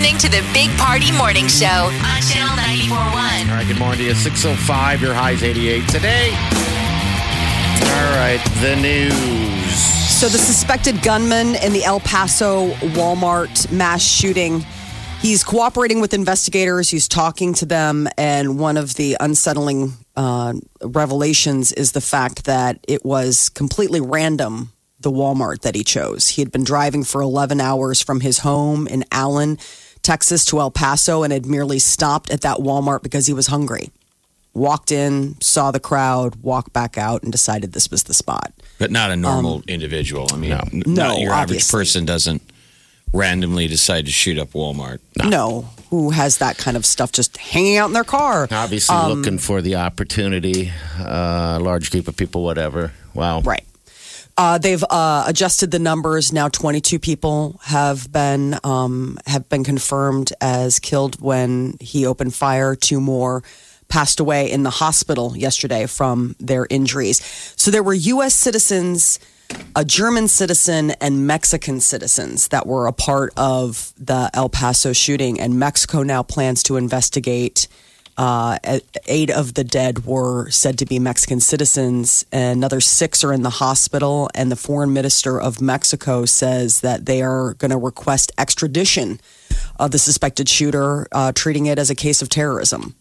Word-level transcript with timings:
You're 0.00 0.12
listening 0.12 0.30
to 0.30 0.40
the 0.40 0.52
Big 0.54 0.70
Party 0.78 1.12
Morning 1.12 1.46
Show 1.46 1.66
on 1.66 2.22
Channel 2.22 2.56
941. 2.56 3.50
All 3.50 3.56
right, 3.56 3.66
good 3.68 3.78
morning 3.78 3.98
to 3.98 4.04
you. 4.06 4.14
605, 4.14 5.02
your 5.02 5.12
high's 5.12 5.42
88 5.42 5.86
today. 5.88 6.30
All 7.82 8.16
right, 8.16 8.40
the 8.62 8.76
news. 8.76 9.74
So, 9.74 10.28
the 10.28 10.38
suspected 10.38 11.02
gunman 11.02 11.54
in 11.56 11.74
the 11.74 11.84
El 11.84 12.00
Paso 12.00 12.70
Walmart 12.94 13.70
mass 13.70 14.02
shooting, 14.02 14.64
he's 15.20 15.44
cooperating 15.44 16.00
with 16.00 16.14
investigators. 16.14 16.88
He's 16.88 17.06
talking 17.06 17.52
to 17.54 17.66
them. 17.66 18.08
And 18.16 18.58
one 18.58 18.78
of 18.78 18.94
the 18.94 19.18
unsettling 19.20 19.92
uh, 20.16 20.54
revelations 20.82 21.72
is 21.72 21.92
the 21.92 22.00
fact 22.00 22.46
that 22.46 22.82
it 22.88 23.04
was 23.04 23.50
completely 23.50 24.00
random 24.00 24.72
the 25.00 25.10
Walmart 25.10 25.60
that 25.62 25.74
he 25.74 25.82
chose. 25.82 26.28
He 26.28 26.42
had 26.42 26.52
been 26.52 26.64
driving 26.64 27.04
for 27.04 27.22
11 27.22 27.60
hours 27.60 28.02
from 28.02 28.20
his 28.20 28.40
home 28.40 28.86
in 28.86 29.04
Allen, 29.10 29.58
Texas 30.02 30.44
to 30.46 30.60
El 30.60 30.70
Paso 30.70 31.22
and 31.22 31.32
had 31.32 31.46
merely 31.46 31.78
stopped 31.78 32.30
at 32.30 32.40
that 32.42 32.58
Walmart 32.58 33.02
because 33.02 33.26
he 33.26 33.34
was 33.34 33.48
hungry. 33.48 33.90
Walked 34.52 34.90
in, 34.90 35.40
saw 35.40 35.70
the 35.70 35.78
crowd, 35.78 36.36
walked 36.42 36.72
back 36.72 36.98
out, 36.98 37.22
and 37.22 37.30
decided 37.30 37.72
this 37.72 37.90
was 37.90 38.04
the 38.04 38.14
spot. 38.14 38.52
But 38.78 38.90
not 38.90 39.10
a 39.10 39.16
normal 39.16 39.62
individual. 39.68 40.26
I 40.32 40.36
mean, 40.36 40.50
No. 40.50 40.62
No, 40.72 40.82
not 41.08 41.20
your 41.20 41.32
average 41.32 41.42
obviously. 41.50 41.78
person 41.78 42.04
doesn't 42.04 42.42
randomly 43.12 43.68
decide 43.68 44.06
to 44.06 44.12
shoot 44.12 44.38
up 44.38 44.50
Walmart. 44.50 44.98
No, 45.24 45.68
who 45.90 46.10
has 46.10 46.38
that 46.38 46.58
kind 46.58 46.76
of 46.76 46.84
stuff 46.86 47.12
just 47.12 47.36
hanging 47.36 47.76
out 47.76 47.86
in 47.86 47.92
their 47.92 48.04
car? 48.04 48.48
Obviously, 48.50 48.96
looking 48.96 49.38
for 49.38 49.62
the 49.62 49.76
opportunity. 49.76 50.72
Uh, 50.98 51.58
large 51.60 51.90
group 51.90 52.08
of 52.08 52.16
people, 52.16 52.42
whatever. 52.42 52.92
Wow. 53.14 53.40
Right. 53.42 53.64
Uh, 54.40 54.56
they've 54.56 54.82
uh, 54.88 55.24
adjusted 55.26 55.70
the 55.70 55.78
numbers. 55.78 56.32
Now, 56.32 56.48
22 56.48 56.98
people 56.98 57.60
have 57.62 58.10
been 58.10 58.58
um, 58.64 59.18
have 59.26 59.46
been 59.50 59.64
confirmed 59.64 60.32
as 60.40 60.78
killed 60.78 61.20
when 61.20 61.76
he 61.78 62.06
opened 62.06 62.34
fire. 62.34 62.74
Two 62.74 63.02
more 63.02 63.42
passed 63.88 64.18
away 64.18 64.50
in 64.50 64.62
the 64.62 64.70
hospital 64.70 65.36
yesterday 65.36 65.84
from 65.84 66.36
their 66.40 66.66
injuries. 66.70 67.20
So 67.54 67.70
there 67.70 67.82
were 67.82 67.92
U.S. 67.92 68.34
citizens, 68.34 69.18
a 69.76 69.84
German 69.84 70.26
citizen, 70.26 70.92
and 71.02 71.26
Mexican 71.26 71.78
citizens 71.78 72.48
that 72.48 72.66
were 72.66 72.86
a 72.86 72.94
part 72.94 73.34
of 73.36 73.92
the 73.98 74.30
El 74.32 74.48
Paso 74.48 74.94
shooting. 74.94 75.38
And 75.38 75.58
Mexico 75.58 76.02
now 76.02 76.22
plans 76.22 76.62
to 76.62 76.78
investigate. 76.78 77.68
Uh, 78.20 78.58
eight 79.06 79.30
of 79.30 79.54
the 79.54 79.64
dead 79.64 80.04
were 80.04 80.50
said 80.50 80.76
to 80.76 80.84
be 80.84 80.98
Mexican 80.98 81.40
citizens. 81.40 82.26
Another 82.30 82.78
six 82.78 83.24
are 83.24 83.32
in 83.32 83.40
the 83.40 83.48
hospital. 83.48 84.28
And 84.34 84.52
the 84.52 84.56
foreign 84.56 84.92
minister 84.92 85.40
of 85.40 85.62
Mexico 85.62 86.26
says 86.26 86.82
that 86.82 87.06
they 87.06 87.22
are 87.22 87.54
going 87.54 87.70
to 87.70 87.78
request 87.78 88.30
extradition 88.36 89.20
of 89.78 89.92
the 89.92 89.98
suspected 89.98 90.50
shooter, 90.50 91.08
uh, 91.12 91.32
treating 91.34 91.64
it 91.64 91.78
as 91.78 91.88
a 91.88 91.94
case 91.94 92.20
of 92.20 92.28
terrorism. 92.28 92.94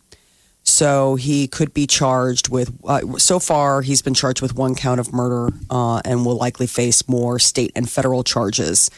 So 0.64 1.16
he 1.16 1.50
could 1.50 1.74
be 1.74 1.86
charged 1.86 2.48
with, 2.48 2.72
uh, 2.86 3.18
so 3.18 3.40
far, 3.40 3.82
he's 3.82 4.02
been 4.02 4.14
charged 4.14 4.42
with 4.42 4.56
one 4.56 4.74
count 4.74 5.02
of 5.02 5.12
murder 5.12 5.54
uh, 5.70 6.00
and 6.06 6.26
will 6.26 6.38
likely 6.38 6.66
face 6.66 7.10
more 7.10 7.40
state 7.40 7.74
and 7.76 7.90
federal 7.90 8.24
charges. 8.24 8.90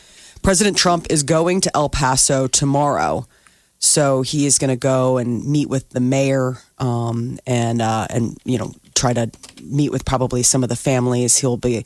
President 0.44 0.78
Trump 0.78 1.08
is 1.10 1.24
going 1.24 1.62
to 1.62 1.76
El 1.76 1.90
Paso 1.90 2.46
tomorrow. 2.46 3.26
So 3.84 4.22
he 4.22 4.46
is 4.46 4.59
going 4.59 4.69
to 4.69 4.75
go 4.75 5.18
and 5.18 5.44
meet 5.46 5.68
with 5.68 5.90
the 5.90 6.00
mayor 6.00 6.59
um, 6.78 7.40
and 7.47 7.81
uh, 7.81 8.06
and 8.12 8.38
you 8.46 8.58
know 8.59 8.74
try 8.94 9.12
to 9.14 9.31
meet 9.64 9.92
with 9.92 10.06
probably 10.06 10.44
some 10.44 10.62
of 10.64 10.69
the 10.69 10.75
families. 10.75 11.38
He'll 11.38 11.58
be 11.58 11.84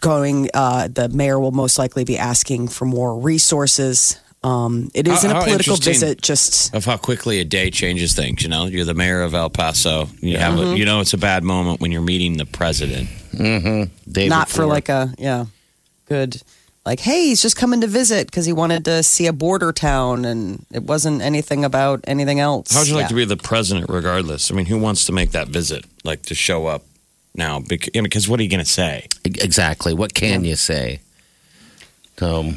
going. 0.00 0.48
Uh, 0.52 0.88
the 0.88 1.08
mayor 1.08 1.38
will 1.38 1.52
most 1.52 1.78
likely 1.78 2.04
be 2.04 2.18
asking 2.18 2.68
for 2.68 2.84
more 2.84 3.16
resources. 3.18 4.18
Um, 4.44 4.90
it 4.92 5.06
isn't 5.06 5.30
How- 5.30 5.42
a 5.42 5.44
political 5.44 5.76
visit. 5.76 6.20
Just 6.20 6.74
Of 6.74 6.84
how 6.84 6.96
quickly 6.96 7.38
a 7.38 7.44
day 7.44 7.70
changes 7.70 8.12
things. 8.14 8.42
You 8.42 8.48
know, 8.48 8.66
you're 8.66 8.84
the 8.84 8.92
mayor 8.94 9.22
of 9.22 9.34
El 9.34 9.50
Paso. 9.50 10.08
You 10.20 10.36
have, 10.38 10.54
Mm-hmm. 10.54 10.72
a, 10.72 10.76
you 10.76 10.84
know, 10.84 11.00
it's 11.00 11.14
a 11.14 11.18
bad 11.18 11.44
moment 11.44 11.80
when 11.80 11.92
you're 11.92 12.02
meeting 12.02 12.38
the 12.38 12.44
president. 12.46 13.08
Day 14.10 14.28
not 14.28 14.48
for 14.48 14.66
like 14.66 14.88
a 14.88 15.14
yeah 15.16 15.44
good 16.06 16.42
like 16.84 17.00
hey 17.00 17.26
he's 17.28 17.40
just 17.42 17.56
coming 17.56 17.80
to 17.80 17.86
visit 17.86 18.26
because 18.26 18.44
he 18.44 18.52
wanted 18.52 18.84
to 18.84 19.02
see 19.02 19.26
a 19.26 19.32
border 19.32 19.72
town 19.72 20.24
and 20.24 20.64
it 20.72 20.82
wasn't 20.82 21.22
anything 21.22 21.64
about 21.64 22.00
anything 22.06 22.40
else. 22.40 22.72
How 22.72 22.80
would 22.80 22.88
you 22.88 22.94
like 22.94 23.04
Yeah. 23.04 23.08
to 23.08 23.14
be 23.14 23.24
the 23.24 23.36
president, 23.36 23.88
regardless? 23.88 24.50
I 24.50 24.54
mean, 24.54 24.66
who 24.66 24.78
wants 24.78 25.04
to 25.06 25.12
make 25.12 25.30
that 25.32 25.48
visit? 25.48 25.84
Like 26.04 26.22
to 26.24 26.34
show 26.34 26.66
up 26.66 26.82
now? 27.34 27.60
Because, 27.60 27.90
because 28.02 28.28
what 28.28 28.40
are 28.40 28.42
you 28.42 28.48
going 28.50 28.64
to 28.64 28.70
say? 28.70 29.06
Exactly. 29.24 29.94
What 29.94 30.12
can 30.14 30.44
you 30.44 30.56
say? 30.56 31.00
So, 32.18 32.52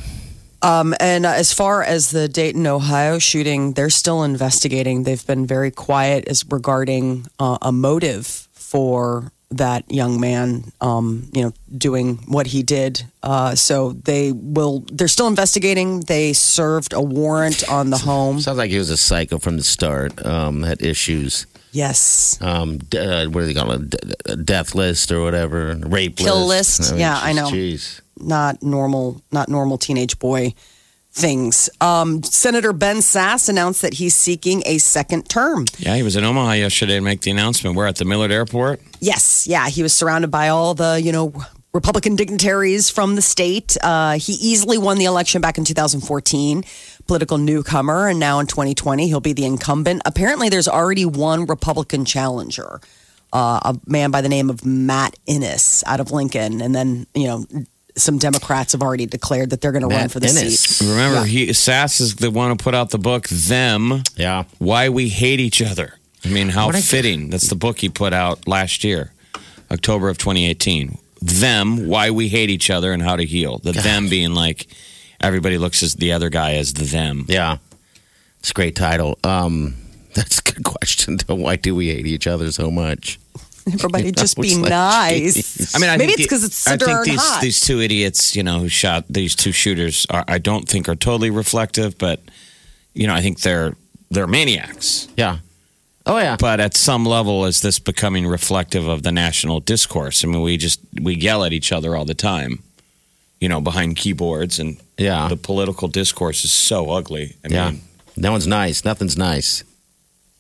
Um, 0.62 0.96
and 1.00 1.26
uh, 1.26 1.30
as 1.30 1.54
far 1.54 1.84
as 1.84 2.10
the 2.12 2.28
Dayton, 2.28 2.66
Ohio 2.68 3.20
shooting, 3.20 3.74
they're 3.74 3.90
still 3.92 4.24
investigating. 4.24 5.04
They've 5.04 5.26
been 5.26 5.46
very 5.46 5.70
quiet 5.72 6.28
as 6.28 6.44
regarding 6.50 7.28
uh, 7.40 7.58
a 7.62 7.72
motive 7.72 8.26
for 8.54 9.32
that 9.52 9.90
young 9.92 10.20
man, 10.20 10.64
um, 10.82 11.30
you 11.34 11.44
know, 11.44 11.54
doing 11.78 12.18
what 12.28 12.48
he 12.48 12.64
did. 12.64 13.04
Uh, 13.24 13.56
so 13.56 13.94
they 13.94 14.32
will. 14.32 14.84
They're 14.92 15.08
still 15.08 15.28
investigating. 15.28 16.02
They 16.02 16.34
served 16.34 16.94
a 16.94 17.02
warrant 17.02 17.68
on 17.70 17.90
the 17.90 17.98
home. 17.98 18.40
sounds 18.40 18.58
like 18.58 18.72
he 18.72 18.78
was 18.78 18.90
a 18.90 18.98
psycho 18.98 19.38
from 19.40 19.58
the 19.58 19.64
start. 19.64 20.26
Um, 20.26 20.64
had 20.64 20.82
issues. 20.82 21.46
Yes. 21.72 22.38
Um, 22.42 22.78
d- 22.78 22.98
uh, 22.98 23.30
what 23.30 23.42
do 23.42 23.46
they 23.48 23.54
call 23.54 23.72
it? 23.74 24.46
Death 24.46 24.76
list 24.76 25.12
or 25.12 25.22
whatever. 25.24 25.76
Rape 25.76 26.16
Kill 26.18 26.46
list. 26.48 26.80
list. 26.80 26.92
mean, 26.94 27.02
Yeah, 27.02 27.20
I 27.22 27.34
know. 27.34 27.48
Jeez. 27.50 28.00
not 28.18 28.64
normal, 28.64 29.22
not 29.32 29.50
normal 29.50 29.78
teenage 29.78 30.18
boy 30.18 30.54
things. 31.16 31.70
Um, 31.80 32.22
Senator 32.24 32.74
Ben 32.74 32.98
Sasse 32.98 33.50
announced 33.50 33.82
that 33.82 33.94
he's 33.94 34.16
seeking 34.16 34.62
a 34.66 34.78
second 34.78 35.30
term. 35.30 35.66
Yeah, 35.78 35.96
he 35.96 36.04
was 36.04 36.16
in 36.16 36.24
Omaha 36.24 36.54
yesterday 36.54 36.96
to 36.96 37.02
make 37.02 37.22
the 37.22 37.32
announcement. 37.32 37.76
We're 37.76 37.88
at 37.88 37.96
the 37.96 38.06
Millard 38.06 38.32
Airport. 38.32 38.82
Yes, 39.00 39.48
yeah, 39.48 39.70
he 39.70 39.82
was 39.82 39.94
surrounded 39.94 40.30
by 40.30 40.50
all 40.50 40.74
the 40.74 41.02
you 41.02 41.12
know 41.12 41.34
Republican 41.74 42.16
dignitaries 42.16 42.90
from 42.90 43.16
the 43.16 43.22
state. 43.22 43.78
Uh, 43.82 44.14
he 44.20 44.34
easily 44.34 44.78
won 44.78 44.98
the 44.98 45.06
election 45.06 45.42
back 45.42 45.58
in 45.58 45.66
2014. 45.66 46.64
Political 47.08 47.38
newcomer, 47.38 48.08
and 48.08 48.20
now 48.20 48.40
in 48.40 48.48
2020 48.48 49.08
he'll 49.08 49.20
be 49.20 49.34
the 49.34 49.46
incumbent. 49.46 50.02
Apparently, 50.06 50.50
there's 50.50 50.68
already 50.68 51.06
one 51.06 51.46
Republican 51.46 52.04
challenger, 52.04 52.82
uh, 53.32 53.60
a 53.64 53.80
man 53.86 54.12
by 54.12 54.22
the 54.22 54.30
name 54.30 54.50
of 54.50 54.66
Matt 54.66 55.16
Innis 55.28 55.84
out 55.86 56.00
of 56.00 56.12
Lincoln, 56.12 56.62
and 56.62 56.76
then 56.76 57.08
you 57.14 57.28
know. 57.28 57.46
Some 57.98 58.18
Democrats 58.18 58.74
have 58.74 58.82
already 58.82 59.06
declared 59.06 59.52
that 59.52 59.62
they're 59.62 59.72
going 59.72 59.88
to 59.88 59.96
run 59.96 60.10
for 60.10 60.20
the 60.20 60.28
Innis. 60.28 60.60
seat. 60.60 60.86
Remember, 60.90 61.24
he 61.26 61.48
Sasse 61.48 62.02
is 62.02 62.16
the 62.16 62.30
one 62.30 62.50
who 62.50 62.58
put 62.58 62.76
out 62.76 62.90
the 62.90 62.98
book 62.98 63.28
"Them." 63.30 64.04
Yeah. 64.18 64.44
Why 64.58 64.90
we 64.90 65.08
hate 65.10 65.40
each 65.40 65.62
other. 65.62 65.96
I 66.26 66.28
mean, 66.30 66.50
how 66.50 66.66
What 66.66 66.76
I- 66.76 66.82
fitting. 66.82 67.30
That's 67.30 67.48
the 67.50 67.56
book 67.56 67.80
he 67.80 67.90
put 67.90 68.12
out 68.12 68.48
last 68.48 68.84
year, 68.84 69.12
October 69.72 70.10
of 70.10 70.18
2018. 70.18 70.98
Them, 71.22 71.88
why 71.88 72.12
we 72.12 72.28
hate 72.28 72.50
each 72.50 72.70
other 72.70 72.92
and 72.92 73.02
how 73.02 73.16
to 73.16 73.24
heal. 73.26 73.60
The 73.60 73.72
them 73.72 74.10
being 74.10 74.34
like 74.34 74.68
everybody 75.22 75.58
looks 75.58 75.82
as 75.82 75.96
the 75.96 76.12
other 76.12 76.30
guy 76.30 76.56
as 76.56 76.74
the 76.74 76.84
them. 76.84 77.26
Yeah. 77.30 77.58
It's 78.40 78.52
a 78.52 78.54
great 78.54 78.76
title. 78.76 79.18
Um, 79.24 79.76
that's 80.14 80.40
a 80.40 80.42
good 80.44 80.64
question. 80.64 81.18
Why 81.28 81.56
do 81.56 81.74
we 81.74 81.88
hate 81.88 82.06
each 82.08 82.28
other 82.28 82.52
so 82.52 82.70
much? 82.70 83.20
Everybody 83.74 84.12
just 84.12 84.38
be 84.40 84.56
like, 84.56 84.70
nice. 84.70 85.76
I 85.76 85.80
mean, 85.80 85.90
I 85.90 85.98
Maybe 85.98 86.14
think 86.14 86.20
it's 86.20 86.30
the- 86.30 86.36
'cause 86.36 86.44
it's 86.44 86.68
I 86.68 86.72
so 86.78 86.86
think 86.86 86.90
darn 86.98 87.06
these 87.06 87.20
hot. 87.20 87.42
these 87.42 87.62
two 87.62 87.82
idiots, 87.82 88.36
you 88.36 88.44
know, 88.44 88.60
who 88.60 88.70
shot 88.70 89.06
these 89.10 89.36
two 89.36 89.52
shooters, 89.52 90.06
are, 90.10 90.24
I 90.28 90.38
don't 90.38 90.68
think 90.70 90.88
are 90.88 90.96
totally 90.96 91.30
reflective, 91.32 91.98
but 91.98 92.22
you 92.94 93.08
know, 93.08 93.14
I 93.16 93.22
think 93.22 93.42
they're 93.42 93.76
they're 94.12 94.28
maniacs. 94.28 95.08
Yeah. 95.18 95.40
Oh 96.06 96.18
yeah. 96.20 96.36
But 96.40 96.60
at 96.60 96.78
some 96.78 97.06
level, 97.06 97.46
is 97.46 97.62
this 97.62 97.80
becoming 97.80 98.28
reflective 98.28 98.88
of 98.88 99.02
the 99.02 99.12
national 99.12 99.60
discourse? 99.62 100.24
I 100.24 100.28
mean, 100.28 100.42
we 100.44 100.58
just 100.58 100.80
we 101.02 101.16
yell 101.16 101.44
at 101.44 101.52
each 101.52 101.72
other 101.72 101.96
all 101.96 102.06
the 102.06 102.14
time, 102.14 102.62
you 103.42 103.50
know, 103.50 103.60
behind 103.60 103.96
keyboards, 103.98 104.60
and 104.60 104.78
Yeah. 105.00 105.28
the 105.28 105.38
political 105.38 105.88
discourse 105.88 106.46
is 106.46 106.52
so 106.52 106.92
ugly. 106.92 107.36
I 107.44 107.48
yeah. 107.50 107.70
mean, 107.72 107.82
No 108.16 108.32
one's 108.32 108.46
nice. 108.48 108.86
Nothing's 108.86 109.18
nice. 109.18 109.64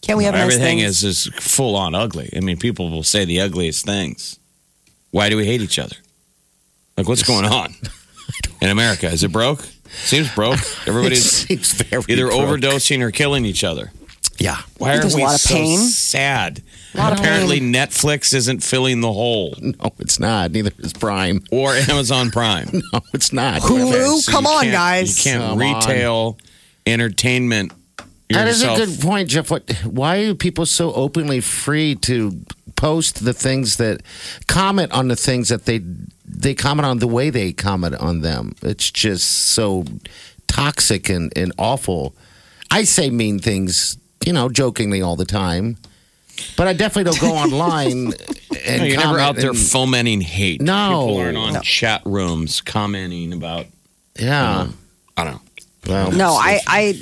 Can't 0.06 0.18
we 0.18 0.24
have 0.26 0.34
nice 0.34 0.44
everything 0.44 0.80
things? 0.80 1.04
is 1.04 1.28
is 1.28 1.34
full 1.36 1.76
on 1.76 1.96
ugly. 1.96 2.30
I 2.36 2.40
mean, 2.40 2.58
people 2.58 2.90
will 2.90 3.04
say 3.04 3.26
the 3.26 3.42
ugliest 3.42 3.86
things. 3.86 4.40
Why 5.12 5.30
do 5.30 5.38
we 5.38 5.46
hate 5.46 5.62
each 5.62 5.80
other? 5.80 5.96
Like, 6.98 7.08
what's 7.08 7.24
going 7.24 7.46
on? 7.46 7.74
in 8.62 8.70
America? 8.70 9.08
Is 9.08 9.24
it 9.24 9.32
broke? 9.32 9.62
Seems 10.04 10.34
broke. 10.34 10.60
It 10.60 10.88
Everybody's 10.88 11.30
seems 11.32 11.72
very 11.74 12.04
either 12.08 12.28
broke. 12.28 12.42
overdosing 12.62 13.02
or 13.02 13.12
killing 13.12 13.46
each 13.46 13.64
other. 13.64 13.92
Yeah. 14.38 14.58
Why 14.78 14.96
are 14.96 15.00
There's 15.00 15.14
a 15.14 15.18
we 15.18 15.24
lot 15.24 15.36
of 15.36 15.42
so 15.42 15.54
pain. 15.56 15.80
sad? 15.80 16.62
lot 16.94 17.14
of 17.14 17.20
Apparently, 17.20 17.60
Netflix 17.62 18.34
isn't 18.34 18.64
filling 18.64 19.00
the 19.02 19.12
hole, 19.12 19.56
No, 19.62 19.74
it's 20.00 20.20
not. 20.20 20.52
Neither 20.52 20.72
is 20.80 20.94
Prime. 20.94 21.44
or 21.52 21.74
Amazon 21.74 22.32
Prime. 22.32 22.70
No, 22.94 23.00
it's 23.14 23.32
not. 23.34 23.62
Hulu? 23.62 24.18
So 24.20 24.32
Come 24.32 24.46
on, 24.46 24.66
guys. 24.72 25.18
You 25.26 25.32
can't 25.32 25.42
Come 25.44 25.62
on. 25.62 25.76
retail 25.80 26.38
entertainment. 26.86 27.72
That 28.30 28.48
is 28.48 28.64
a 28.64 28.76
good 28.76 29.00
point, 29.02 29.30
Jeff. 29.30 29.52
What? 29.52 29.70
Why 29.86 30.18
are 30.26 30.36
people 30.36 30.66
so 30.66 30.92
openly 30.94 31.42
free 31.42 31.96
to 31.96 32.42
post 32.76 33.24
the 33.24 33.34
things 33.34 33.78
that 33.78 34.02
comment 34.48 34.92
on 34.92 35.08
the 35.08 35.16
things 35.16 35.50
that 35.50 35.66
they 35.66 35.82
they 36.28 36.54
comment 36.56 36.86
on 36.86 37.00
the 37.00 37.08
way 37.08 37.30
they 37.30 37.54
comment 37.54 37.96
on 37.96 38.22
them? 38.22 38.56
It's 38.64 38.90
just 38.92 39.30
so 39.30 39.86
toxic 40.48 41.10
and, 41.10 41.32
and 41.38 41.52
awful. 41.58 42.16
I 42.72 42.84
say 42.84 43.10
mean 43.10 43.40
things, 43.40 43.98
you 44.26 44.34
know, 44.34 44.50
jokingly 44.50 45.02
all 45.02 45.16
the 45.16 45.26
time, 45.26 45.78
but 46.58 46.68
I 46.68 46.74
definitely 46.74 47.12
don't 47.12 47.22
go 47.22 47.36
online 47.44 48.14
and 48.66 48.80
No, 48.82 48.84
you're 48.86 48.98
never 48.98 49.20
out 49.20 49.36
there 49.36 49.52
and- 49.52 49.60
fomenting 49.60 50.22
hate. 50.22 50.62
No. 50.62 51.06
People 51.08 51.18
aren't 51.20 51.38
on 51.38 51.62
chat 51.62 52.02
rooms 52.06 52.60
commenting 52.62 53.34
about, 53.34 53.68
yeah. 54.20 54.68
I 55.16 55.24
don't 55.24 55.34
know. 55.36 55.42
Well, 55.88 56.12
No, 56.12 56.30
I, 56.34 56.60
I, 56.68 57.00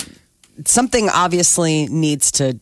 something 0.66 1.08
obviously 1.08 1.86
needs 1.86 2.30
to. 2.32 2.58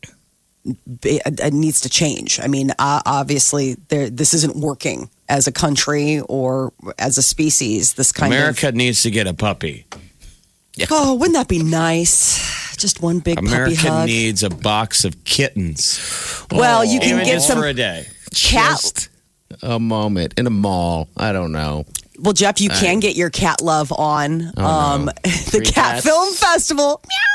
Be, 1.00 1.20
uh, 1.22 1.50
needs 1.52 1.80
to 1.80 1.88
change. 1.88 2.38
I 2.40 2.46
mean, 2.46 2.70
uh, 2.78 3.00
obviously, 3.04 3.74
there. 3.88 4.08
This 4.08 4.32
isn't 4.32 4.54
working 4.54 5.10
as 5.28 5.48
a 5.48 5.52
country 5.52 6.20
or 6.28 6.72
as 7.00 7.18
a 7.18 7.22
species. 7.22 7.94
This 7.94 8.12
kind 8.12 8.32
America 8.32 8.70
needs 8.70 9.02
to 9.02 9.10
get 9.10 9.26
a 9.26 9.34
puppy. 9.34 9.86
of. 9.92 10.88
Oh, 10.90 11.14
wouldn't 11.16 11.34
that 11.34 11.48
be 11.48 11.62
nice? 11.64 12.76
Just 12.76 13.02
one 13.02 13.18
big 13.18 13.36
puppy 13.36 13.48
America 13.48 13.90
hug. 13.90 14.06
needs 14.06 14.44
a 14.44 14.50
box 14.50 15.04
of 15.04 15.24
kittens. 15.24 15.98
well, 16.52 16.84
you 16.84 17.00
can 17.00 17.10
Even 17.10 17.24
get 17.24 17.32
just 17.34 17.48
some 17.48 17.58
for 17.58 17.66
a 17.66 17.74
day. 17.74 18.06
cat. 18.32 18.70
just 18.70 19.08
a 19.62 19.80
moment 19.80 20.34
in 20.38 20.46
a 20.46 20.50
mall. 20.50 21.08
I 21.16 21.32
don't 21.32 21.50
know. 21.50 21.86
Well, 22.20 22.32
Jeff, 22.34 22.60
you 22.60 22.68
can 22.70 23.00
get 23.00 23.16
your 23.16 23.30
cat 23.30 23.60
love 23.62 23.90
on 23.92 24.52
Oh, 24.56 24.64
um, 24.64 25.04
no. 25.06 25.12
the 25.24 25.60
Cat 25.64 25.74
cats? 25.74 26.04
Film 26.04 26.32
Festival. 26.34 27.00
Meow. 27.04 27.31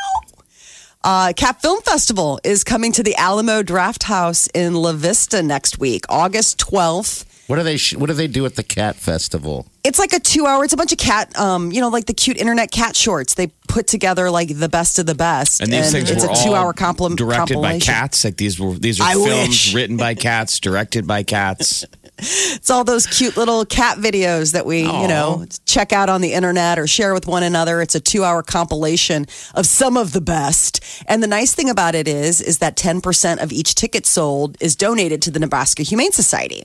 Uh, 1.03 1.31
Cat 1.35 1.61
Film 1.61 1.81
Festival 1.81 2.39
is 2.43 2.63
coming 2.63 2.91
to 2.91 3.03
the 3.03 3.15
Alamo 3.15 3.61
Drafthouse 3.63 4.49
in 4.53 4.73
La 4.73 4.91
Vista 4.93 5.41
next 5.41 5.79
week, 5.79 6.03
August 6.09 6.57
12th. 6.59 7.25
What 7.47 7.55
do 7.55 7.63
they? 7.63 7.77
sh- 7.77 7.95
What 7.95 8.07
do 8.07 8.13
they 8.13 8.27
do 8.27 8.45
at 8.45 8.55
the 8.55 8.63
cat 8.63 8.97
festival? 8.97 9.67
It's 9.85 9.99
like 9.99 10.11
a 10.11 10.19
two 10.19 10.45
hour, 10.45 10.65
it's 10.65 10.73
a 10.73 10.77
bunch 10.77 10.91
of 10.91 10.97
cat, 10.97 11.37
um, 11.39 11.71
you 11.71 11.79
know, 11.79 11.87
like 11.87 12.05
the 12.05 12.13
cute 12.13 12.35
internet 12.35 12.71
cat 12.71 12.93
shorts. 12.93 13.35
They 13.35 13.47
put 13.69 13.87
together 13.87 14.29
like 14.29 14.59
the 14.59 14.67
best 14.67 14.99
of 14.99 15.05
the 15.05 15.15
best. 15.15 15.61
And 15.61 15.71
these 15.71 15.89
things 15.93 16.11
it's 16.11 16.25
were 16.25 16.31
a 16.31 16.35
two 16.35 16.49
all 16.49 16.55
hour 16.55 16.73
compliment 16.73 17.17
directed 17.17 17.61
by 17.61 17.79
cats. 17.79 18.25
Like 18.25 18.35
these 18.35 18.59
were 18.59 18.73
these 18.73 18.99
are 18.99 19.07
I 19.07 19.13
films 19.13 19.47
wish. 19.47 19.73
written 19.73 19.95
by 19.95 20.13
cats, 20.13 20.59
directed 20.59 21.07
by 21.07 21.23
cats. 21.23 21.85
It's 22.19 22.69
all 22.69 22.83
those 22.83 23.05
cute 23.05 23.37
little 23.37 23.65
cat 23.65 23.97
videos 23.97 24.53
that 24.53 24.65
we, 24.65 24.81
you 24.81 25.07
know, 25.07 25.45
check 25.65 25.93
out 25.93 26.09
on 26.09 26.21
the 26.21 26.33
internet 26.33 26.79
or 26.79 26.87
share 26.87 27.13
with 27.13 27.27
one 27.27 27.43
another. 27.43 27.81
It's 27.81 27.95
a 27.95 27.99
two 27.99 28.23
hour 28.23 28.41
compilation 28.43 29.27
of 29.53 29.65
some 29.65 29.97
of 29.97 30.13
the 30.13 30.21
best. 30.21 30.83
And 31.07 31.21
the 31.21 31.27
nice 31.27 31.53
thing 31.53 31.69
about 31.69 31.95
it 31.95 32.07
is, 32.07 32.41
is 32.41 32.57
that 32.59 32.75
10% 32.75 33.41
of 33.41 33.51
each 33.51 33.75
ticket 33.75 34.05
sold 34.05 34.57
is 34.59 34.75
donated 34.75 35.21
to 35.23 35.31
the 35.31 35.39
Nebraska 35.39 35.83
Humane 35.83 36.11
Society. 36.11 36.63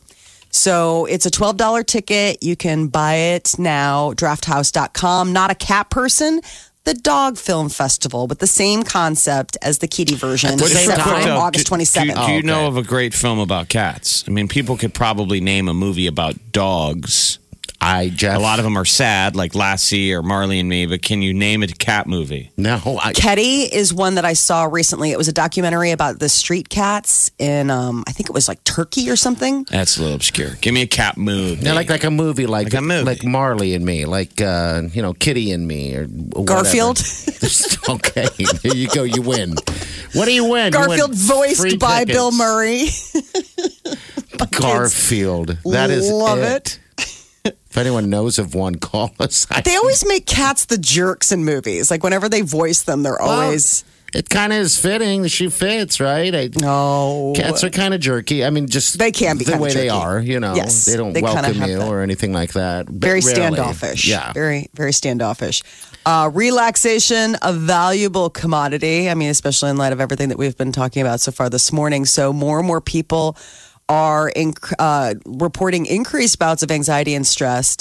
So 0.51 1.07
it's 1.07 1.25
a 1.25 1.31
$12 1.31 1.87
ticket. 1.87 2.43
You 2.43 2.57
can 2.57 2.89
buy 2.89 3.15
it 3.15 3.59
now, 3.59 4.13
drafthouse.com. 4.13 5.33
Not 5.33 5.51
a 5.51 5.55
cat 5.55 5.89
person. 5.89 6.43
The 6.85 6.95
Dog 6.95 7.39
Film 7.39 7.69
Festival 7.69 8.27
with 8.27 8.41
the 8.41 8.47
same 8.49 8.83
concept 8.83 9.57
as 9.63 9.79
the 9.79 9.87
kitty 9.87 10.17
version, 10.17 10.57
the 10.59 10.67
same 10.67 10.91
except 10.91 11.03
for 11.03 11.11
time? 11.11 11.25
on 11.31 11.37
August 11.39 11.67
do- 11.69 11.77
27th. 11.77 12.15
Do, 12.17 12.27
do 12.27 12.33
you 12.33 12.39
Oh, 12.39 12.41
know 12.41 12.67
of 12.67 12.77
a 12.77 12.83
great 12.83 13.15
film 13.15 13.39
about 13.39 13.69
cats? 13.69 14.25
I 14.27 14.33
mean, 14.33 14.49
people 14.49 14.77
could 14.77 14.93
probably 14.93 15.41
name 15.41 15.69
a 15.69 15.75
movie 15.75 16.09
about 16.09 16.35
dogs. 16.51 17.39
I 17.83 18.09
Jeff. 18.11 18.37
A 18.37 18.41
lot 18.41 18.59
of 18.59 18.65
them 18.65 18.77
are 18.77 18.85
sad, 18.85 19.35
like 19.35 19.55
Lassie 19.55 20.13
or 20.15 20.23
Marley 20.23 20.61
and 20.61 20.69
Me. 20.69 20.87
But 20.87 21.03
can 21.03 21.21
you 21.21 21.35
name 21.35 21.63
a 21.63 21.67
cat 21.67 22.07
movie? 22.07 22.51
no. 22.57 22.77
I, 23.03 23.13
Kedi 23.13 23.69
is 23.73 23.93
one 23.93 24.15
that 24.15 24.25
I 24.25 24.35
saw 24.35 24.65
recently. 24.65 25.11
It 25.11 25.19
was 25.19 25.29
a 25.29 25.33
documentary 25.33 25.91
about 25.91 26.19
the 26.21 26.29
street 26.29 26.69
cats 26.69 27.31
in, 27.39 27.71
um, 27.71 28.05
I 28.07 28.13
think 28.13 28.29
it 28.31 28.33
was 28.33 28.47
like 28.49 28.63
Turkey 28.65 29.11
or 29.11 29.17
something. 29.17 29.65
That's 29.65 29.97
a 29.99 30.03
little 30.03 30.15
obscure. 30.17 30.51
Give 30.61 30.73
me 30.73 30.83
a 30.83 30.87
cat 30.87 31.17
movie. 31.17 31.65
no, 31.65 31.75
like 31.75 31.91
like 31.91 32.05
a 32.05 32.11
movie, 32.11 32.47
like 32.47 32.67
Like 32.67 32.75
a 32.75 32.81
movie. 32.83 33.05
like 33.05 33.25
Marley 33.25 33.75
and 33.75 33.85
Me, 33.85 34.05
like 34.05 34.41
uh, 34.41 34.83
you 34.93 35.03
know 35.03 35.13
Kitty 35.15 35.51
and 35.51 35.67
Me, 35.67 35.97
or 35.97 36.05
whatever. 36.07 36.45
Garfield. 36.63 36.99
okay, 37.89 38.29
there 38.63 38.77
you 38.77 38.89
go. 38.89 39.03
You 39.03 39.23
win. 39.23 39.55
What 40.13 40.27
do 40.27 40.33
you 40.33 40.45
win? 40.45 40.73
You 40.73 40.79
win 40.79 40.87
Garfield 40.87 41.19
free 41.19 41.57
voiced 41.57 41.79
by 41.81 42.01
tickets. 42.01 42.17
Bill 42.17 42.31
Murray. 42.33 42.87
Garfield. 44.51 45.59
That 45.65 45.91
is 45.91 46.11
love 46.11 46.39
it. 46.39 46.79
If 47.73 47.79
anyone 47.79 48.11
knows 48.11 48.39
of 48.39 48.55
one, 48.55 48.75
call 48.75 49.13
us. 49.19 49.47
I- 49.51 49.63
They 49.63 49.77
always 49.77 50.05
make 50.07 50.27
cats 50.27 50.67
the 50.67 50.77
jerks 50.77 51.33
in 51.33 51.43
movies. 51.47 51.91
Like 51.91 52.03
whenever 52.03 52.29
they 52.29 52.43
voice 52.43 52.83
them, 52.83 53.03
they're 53.03 53.19
always 53.21 53.83
It 54.13 54.29
kind 54.29 54.53
of 54.53 54.59
is 54.59 54.77
fitting. 54.79 55.27
She 55.29 55.49
fits, 55.49 55.99
right? 55.99 56.35
I, 56.35 56.51
no. 56.55 57.33
Cats 57.35 57.65
are 57.65 57.71
kind 57.71 57.95
of 57.95 58.01
jerky. 58.03 58.45
I 58.45 58.51
mean, 58.51 58.69
just 58.69 58.99
They 58.99 59.11
can 59.11 59.39
be 59.39 59.47
the 59.47 59.57
way 59.57 59.73
they 59.73 59.89
are. 59.89 60.21
You 60.21 60.39
know, 60.39 60.55
Yes, 60.55 60.85
they 60.85 60.99
don't 60.99 61.15
they 61.15 61.23
welcome 61.23 61.63
you 61.63 61.79
that. 61.79 61.89
or 61.89 62.03
anything 62.03 62.35
like 62.35 62.53
that. 62.53 62.85
But 62.85 62.95
very 62.97 63.23
standoffish. 63.23 64.07
Yeah, 64.07 64.35
Very, 64.35 64.69
very 64.75 64.93
standoffish. 64.93 65.63
Uh, 66.05 66.29
relaxation, 66.35 67.37
a 67.41 67.55
valuable 67.55 68.29
commodity. 68.29 69.09
I 69.09 69.15
mean, 69.15 69.31
especially 69.31 69.71
in 69.71 69.79
light 69.79 69.95
of 69.95 70.01
everything 70.01 70.29
that 70.29 70.37
we've 70.37 70.59
been 70.59 70.73
talking 70.73 71.01
about 71.01 71.21
so 71.21 71.33
far 71.33 71.49
this 71.49 71.73
morning. 71.73 72.05
So, 72.05 72.33
more 72.35 72.59
and 72.59 72.67
more 72.67 72.83
people 72.83 73.37
are 73.89 74.31
inc- 74.37 74.73
uh, 74.79 75.15
reporting 75.27 75.87
increased 75.87 76.39
bouts 76.39 76.63
of 76.63 76.71
anxiety 76.71 77.15
and 77.15 77.27
stress, 77.27 77.77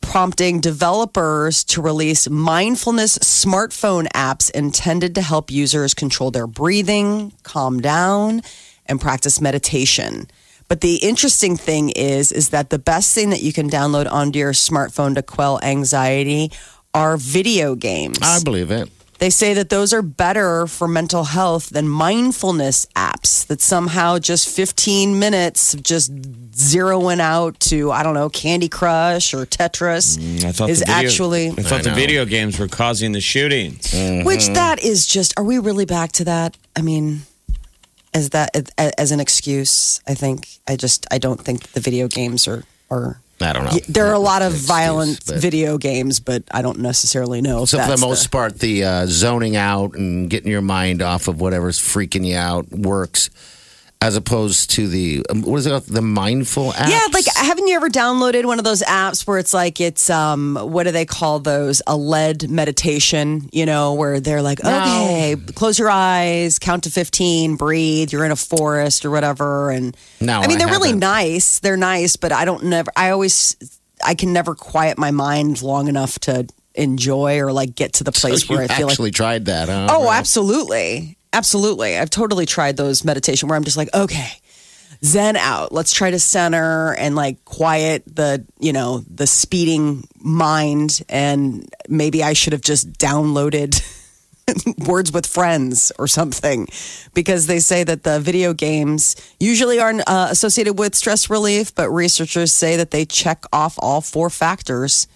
prompting 0.00 0.60
developers 0.60 1.64
to 1.64 1.82
release 1.82 2.28
mindfulness 2.28 3.18
smartphone 3.18 4.06
apps 4.12 4.50
intended 4.50 5.14
to 5.14 5.22
help 5.22 5.50
users 5.50 5.94
control 5.94 6.30
their 6.30 6.46
breathing, 6.46 7.32
calm 7.42 7.80
down, 7.80 8.42
and 8.86 9.00
practice 9.00 9.40
meditation. 9.40 10.28
But 10.68 10.80
the 10.80 10.96
interesting 10.96 11.56
thing 11.56 11.90
is, 11.90 12.32
is 12.32 12.50
that 12.50 12.70
the 12.70 12.78
best 12.78 13.14
thing 13.14 13.30
that 13.30 13.42
you 13.42 13.52
can 13.52 13.70
download 13.70 14.10
onto 14.10 14.38
your 14.38 14.52
smartphone 14.52 15.14
to 15.14 15.22
quell 15.22 15.60
anxiety 15.62 16.50
are 16.92 17.16
video 17.16 17.74
games. 17.74 18.18
I 18.22 18.42
believe 18.42 18.70
it. 18.70 18.90
They 19.18 19.30
say 19.30 19.54
that 19.54 19.70
those 19.70 19.92
are 19.92 20.02
better 20.02 20.66
for 20.66 20.86
mental 20.86 21.24
health 21.24 21.70
than 21.70 21.88
mindfulness 21.88 22.86
apps 22.94 23.46
that 23.46 23.60
somehow 23.60 24.18
just 24.18 24.48
15 24.48 25.18
minutes 25.18 25.74
of 25.74 25.82
just 25.82 26.14
zeroing 26.52 27.20
out 27.20 27.58
to, 27.60 27.90
I 27.90 28.02
don't 28.02 28.14
know, 28.14 28.28
Candy 28.28 28.68
Crush 28.68 29.32
or 29.32 29.46
Tetris 29.46 30.18
mm, 30.18 30.44
I 30.44 30.52
thought 30.52 30.70
is 30.70 30.80
video, 30.80 30.94
actually, 30.94 31.48
I 31.48 31.62
thought 31.62 31.82
the 31.82 31.92
video 31.92 32.24
games 32.24 32.58
were 32.58 32.68
causing 32.68 33.12
the 33.12 33.20
shootings. 33.20 33.92
which 33.92 34.40
mm-hmm. 34.40 34.54
that 34.54 34.82
is 34.82 35.06
just, 35.06 35.38
are 35.38 35.44
we 35.44 35.58
really 35.58 35.86
back 35.86 36.12
to 36.12 36.24
that? 36.24 36.56
I 36.74 36.82
mean, 36.82 37.22
as 38.12 38.30
that, 38.30 38.70
as 38.78 39.12
an 39.12 39.20
excuse, 39.20 40.00
I 40.06 40.14
think, 40.14 40.48
I 40.66 40.76
just, 40.76 41.06
I 41.10 41.18
don't 41.18 41.40
think 41.40 41.72
the 41.72 41.80
video 41.80 42.08
games 42.08 42.48
are, 42.48 42.64
are, 42.90 43.20
I 43.40 43.52
don't 43.52 43.64
know. 43.64 43.72
Yeah, 43.72 43.80
there 43.88 44.06
are 44.06 44.14
a 44.14 44.18
lot 44.18 44.42
of 44.42 44.52
Excuse, 44.52 44.66
violent 44.68 45.20
but- 45.26 45.38
video 45.40 45.76
games, 45.78 46.20
but 46.20 46.42
I 46.50 46.62
don't 46.62 46.78
necessarily 46.78 47.42
know. 47.42 47.64
So 47.66 47.78
for 47.78 47.90
the 47.90 47.96
most 47.98 48.30
part, 48.30 48.58
the 48.60 48.84
uh, 48.84 49.06
zoning 49.06 49.56
out 49.56 49.94
and 49.94 50.30
getting 50.30 50.50
your 50.50 50.62
mind 50.62 51.02
off 51.02 51.28
of 51.28 51.40
whatever's 51.40 51.78
freaking 51.78 52.26
you 52.26 52.36
out 52.36 52.70
works, 52.70 53.28
as 54.02 54.14
opposed 54.14 54.70
to 54.70 54.86
the 54.88 55.24
um, 55.30 55.42
what 55.42 55.56
is 55.56 55.66
it? 55.66 55.70
called? 55.70 55.84
The 55.84 56.02
mindful 56.02 56.72
apps. 56.72 56.90
Yeah, 56.90 57.00
like 57.12 57.24
haven't 57.34 57.66
you 57.66 57.76
ever 57.76 57.88
downloaded 57.88 58.44
one 58.44 58.58
of 58.58 58.64
those 58.64 58.82
apps 58.82 59.26
where 59.26 59.38
it's 59.38 59.54
like 59.54 59.80
it's 59.80 60.10
um 60.10 60.56
what 60.60 60.84
do 60.84 60.90
they 60.92 61.06
call 61.06 61.38
those? 61.38 61.80
A 61.86 61.96
lead 61.96 62.50
meditation, 62.50 63.48
you 63.52 63.64
know, 63.66 63.94
where 63.94 64.20
they're 64.20 64.42
like, 64.42 64.62
No. 64.62 64.70
okay, 64.70 65.36
close 65.54 65.78
your 65.78 65.88
eyes, 65.90 66.58
count 66.58 66.84
to 66.84 66.90
fifteen, 66.90 67.56
breathe, 67.56 68.12
you're 68.12 68.24
in 68.24 68.32
a 68.32 68.36
forest 68.36 69.04
or 69.06 69.10
whatever. 69.10 69.70
And 69.70 69.96
No, 70.20 70.40
I 70.40 70.46
mean 70.46 70.56
I 70.56 70.58
they're 70.58 70.68
really 70.68 70.88
haven't. 70.88 71.00
nice. 71.00 71.58
They're 71.60 71.76
nice, 71.78 72.16
but 72.16 72.32
I 72.32 72.44
don't 72.44 72.64
never 72.64 72.90
I 72.96 73.10
always 73.10 73.56
I 74.04 74.14
can 74.14 74.32
never 74.34 74.54
quiet 74.54 74.98
my 74.98 75.10
mind 75.10 75.62
long 75.62 75.88
enough 75.88 76.18
to 76.20 76.46
enjoy 76.74 77.40
or 77.40 77.50
like 77.52 77.74
get 77.74 77.94
to 77.94 78.04
the 78.04 78.12
place 78.12 78.46
you 78.48 78.54
where 78.56 78.64
I 78.64 78.68
feel 78.68 78.86
like 78.86 78.92
actually 78.92 79.10
tried 79.10 79.46
that, 79.46 79.70
huh? 79.70 79.86
Oh, 79.90 80.10
absolutely. 80.12 81.15
Absolutely. 81.36 81.98
I've 81.98 82.08
totally 82.08 82.46
tried 82.46 82.78
those 82.78 83.04
meditation 83.04 83.46
where 83.46 83.56
I'm 83.56 83.64
just 83.64 83.76
like, 83.76 83.92
okay, 83.92 84.30
zen 85.04 85.36
out. 85.36 85.70
Let's 85.70 85.92
try 85.92 86.10
to 86.10 86.18
center 86.18 86.94
and 86.94 87.14
like 87.14 87.44
quiet 87.44 88.04
the, 88.06 88.46
you 88.58 88.72
know, 88.72 89.00
the 89.00 89.26
speeding 89.26 90.08
mind. 90.18 91.02
And 91.10 91.68
maybe 91.90 92.24
I 92.24 92.32
should 92.32 92.54
have 92.54 92.62
just 92.62 92.90
downloaded 92.94 93.82
words 94.88 95.12
with 95.12 95.26
friends 95.26 95.92
or 95.98 96.08
something 96.08 96.68
because 97.12 97.46
they 97.46 97.58
say 97.58 97.84
that 97.84 98.02
the 98.02 98.18
video 98.18 98.54
games 98.54 99.14
usually 99.38 99.78
aren't 99.78 100.08
uh, 100.08 100.28
associated 100.30 100.78
with 100.78 100.94
stress 100.94 101.28
relief, 101.28 101.74
but 101.74 101.90
researchers 101.90 102.50
say 102.50 102.76
that 102.76 102.92
they 102.92 103.04
check 103.04 103.44
off 103.52 103.76
all 103.78 104.00
four 104.00 104.30
factors. 104.30 105.06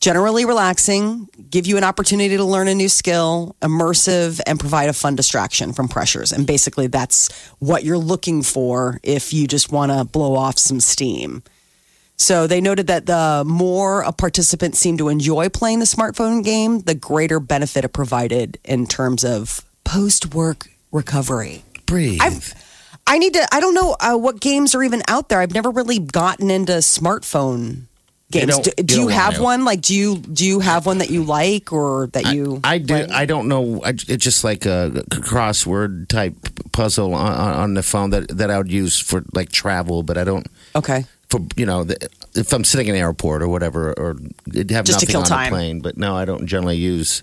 Generally 0.00 0.44
relaxing, 0.44 1.28
give 1.50 1.66
you 1.66 1.76
an 1.76 1.84
opportunity 1.84 2.36
to 2.36 2.44
learn 2.44 2.68
a 2.68 2.74
new 2.74 2.88
skill, 2.88 3.56
immersive, 3.62 4.40
and 4.46 4.60
provide 4.60 4.88
a 4.88 4.92
fun 4.92 5.16
distraction 5.16 5.72
from 5.72 5.88
pressures. 5.88 6.32
And 6.32 6.46
basically, 6.46 6.86
that's 6.86 7.32
what 7.58 7.82
you're 7.82 7.98
looking 7.98 8.42
for 8.42 9.00
if 9.02 9.32
you 9.32 9.46
just 9.46 9.72
want 9.72 9.92
to 9.92 10.04
blow 10.04 10.36
off 10.36 10.58
some 10.58 10.80
steam. 10.80 11.42
So 12.16 12.46
they 12.46 12.60
noted 12.60 12.86
that 12.86 13.06
the 13.06 13.44
more 13.46 14.02
a 14.02 14.12
participant 14.12 14.74
seemed 14.74 14.98
to 14.98 15.08
enjoy 15.08 15.48
playing 15.48 15.80
the 15.80 15.84
smartphone 15.84 16.42
game, 16.42 16.80
the 16.80 16.94
greater 16.94 17.40
benefit 17.40 17.84
it 17.84 17.92
provided 17.92 18.58
in 18.64 18.86
terms 18.86 19.24
of 19.24 19.62
post 19.84 20.34
work 20.34 20.68
recovery. 20.92 21.62
Breathe. 21.84 22.20
I've, 22.22 22.54
I 23.06 23.18
need 23.18 23.34
to. 23.34 23.46
I 23.52 23.60
don't 23.60 23.74
know 23.74 23.96
uh, 24.00 24.16
what 24.16 24.40
games 24.40 24.74
are 24.74 24.82
even 24.82 25.02
out 25.08 25.28
there. 25.28 25.40
I've 25.40 25.54
never 25.54 25.70
really 25.70 25.98
gotten 25.98 26.50
into 26.50 26.72
smartphone 26.72 27.82
games. 28.30 28.58
don't- 28.58 28.86
Do, 28.86 28.94
you 28.96 29.02
you 29.02 29.08
have 29.08 29.38
one? 29.40 29.64
Like, 29.64 29.80
do 29.82 29.94
you 29.94 30.18
do 30.18 30.46
you 30.46 30.60
have 30.60 30.86
one 30.86 30.98
that 30.98 31.10
you 31.10 31.22
like 31.24 31.72
or 31.72 32.08
that 32.08 32.34
you? 32.34 32.60
I 32.64 32.78
do. 32.78 32.86
play? 32.86 33.06
I 33.08 33.24
don't 33.26 33.48
know. 33.48 33.82
I, 33.84 33.90
it's 33.90 34.24
just 34.24 34.44
like 34.44 34.66
a 34.66 34.90
crossword 35.10 36.08
type 36.08 36.34
puzzle 36.72 37.14
on, 37.14 37.32
on 37.32 37.52
on 37.54 37.74
the 37.74 37.82
phone 37.82 38.10
that 38.10 38.28
that 38.36 38.50
I 38.50 38.58
would 38.58 38.70
use 38.72 38.98
for 38.98 39.24
like 39.34 39.50
travel, 39.50 40.02
but 40.02 40.16
I 40.18 40.24
don't 40.24 40.46
okay. 40.74 41.04
for 41.28 41.40
you 41.56 41.66
know 41.66 41.84
the, 41.84 41.96
if 42.34 42.52
I'm 42.52 42.64
sitting 42.64 42.88
in 42.88 42.94
an 42.94 43.00
airport 43.00 43.42
or 43.42 43.48
whatever, 43.48 43.92
or 43.98 44.16
it'd 44.48 44.70
have 44.70 44.84
Just 44.84 45.00
to 45.00 45.06
nothing 45.06 45.12
kill 45.12 45.20
on 45.22 45.26
time. 45.26 45.46
a 45.52 45.56
plane. 45.56 45.80
But 45.80 45.96
no, 45.96 46.16
I 46.16 46.24
don't 46.24 46.46
generally 46.46 46.76
use 46.76 47.22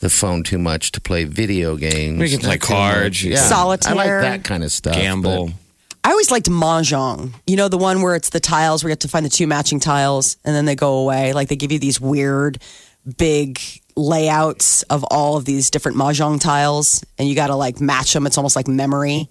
the 0.00 0.08
phone 0.10 0.42
too 0.42 0.58
much 0.58 0.90
to 0.92 1.00
play 1.00 1.24
video 1.24 1.76
games. 1.76 2.18
We 2.18 2.28
can 2.30 2.40
play 2.40 2.58
cards, 2.58 3.22
Yeah, 3.22 3.36
can- 3.36 3.52
I 3.52 3.62
like 3.64 3.82
Solitaire. 3.84 4.20
that 4.22 4.42
kind 4.44 4.64
of 4.64 4.72
stuff. 4.72 4.94
Gamble. 4.96 5.50
I 6.04 6.10
always 6.10 6.30
liked 6.30 6.50
mahjong. 6.50 7.32
You 7.46 7.56
know, 7.56 7.68
the 7.68 7.78
one 7.78 8.02
where 8.02 8.16
it's 8.16 8.30
the 8.30 8.40
tiles 8.40 8.82
where 8.82 8.88
you 8.88 8.92
have 8.92 9.00
to 9.00 9.08
find 9.08 9.24
the 9.24 9.30
two 9.30 9.46
matching 9.46 9.78
tiles 9.78 10.36
and 10.44 10.54
then 10.54 10.64
they 10.64 10.74
go 10.74 10.98
away. 10.98 11.32
Like 11.32 11.48
they 11.48 11.56
give 11.56 11.70
you 11.70 11.78
these 11.78 12.00
weird, 12.00 12.60
big 13.18 13.60
layouts 13.96 14.82
of 14.84 15.04
all 15.04 15.36
of 15.36 15.44
these 15.44 15.70
different 15.70 15.96
mahjong 15.96 16.40
tiles, 16.40 17.04
and 17.18 17.28
you 17.28 17.34
got 17.34 17.48
to 17.48 17.56
like 17.56 17.80
match 17.80 18.12
them. 18.12 18.26
It's 18.26 18.36
almost 18.38 18.56
like 18.56 18.68
memory. 18.68 19.28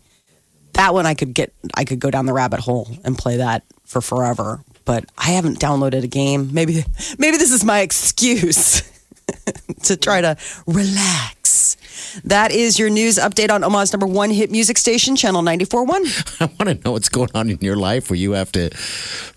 That 0.74 0.94
one 0.94 1.06
I 1.06 1.14
could 1.14 1.34
get. 1.34 1.54
I 1.76 1.84
could 1.84 2.00
go 2.00 2.10
down 2.10 2.26
the 2.26 2.34
rabbit 2.34 2.60
hole 2.60 2.88
and 3.04 3.18
play 3.18 3.38
that 3.38 3.64
for 3.84 4.02
forever. 4.02 4.64
But 4.86 5.06
I 5.18 5.32
haven't 5.32 5.60
downloaded 5.60 6.04
a 6.04 6.08
game. 6.08 6.54
Maybe, 6.54 6.86
maybe 7.18 7.38
this 7.38 7.52
is 7.52 7.64
my 7.64 7.80
excuse 7.82 8.82
to 9.84 9.98
try 9.98 10.22
to 10.22 10.38
relax. 10.66 11.78
That 12.24 12.52
is 12.52 12.78
your 12.80 12.90
news 12.90 13.18
update 13.18 13.50
on 13.52 13.64
Omaha's 13.64 13.94
number 13.94 14.08
one 14.08 14.30
hit 14.32 14.52
music 14.52 14.78
station, 14.78 15.16
Channel 15.16 15.42
94.1. 15.44 16.42
I 16.42 16.46
want 16.46 16.60
to 16.80 16.86
know 16.86 16.92
what's 16.94 17.10
going 17.10 17.30
on 17.34 17.50
in 17.50 17.58
your 17.62 17.76
life 17.76 18.10
where 18.10 18.18
you 18.18 18.32
have 18.34 18.52
to 18.54 18.70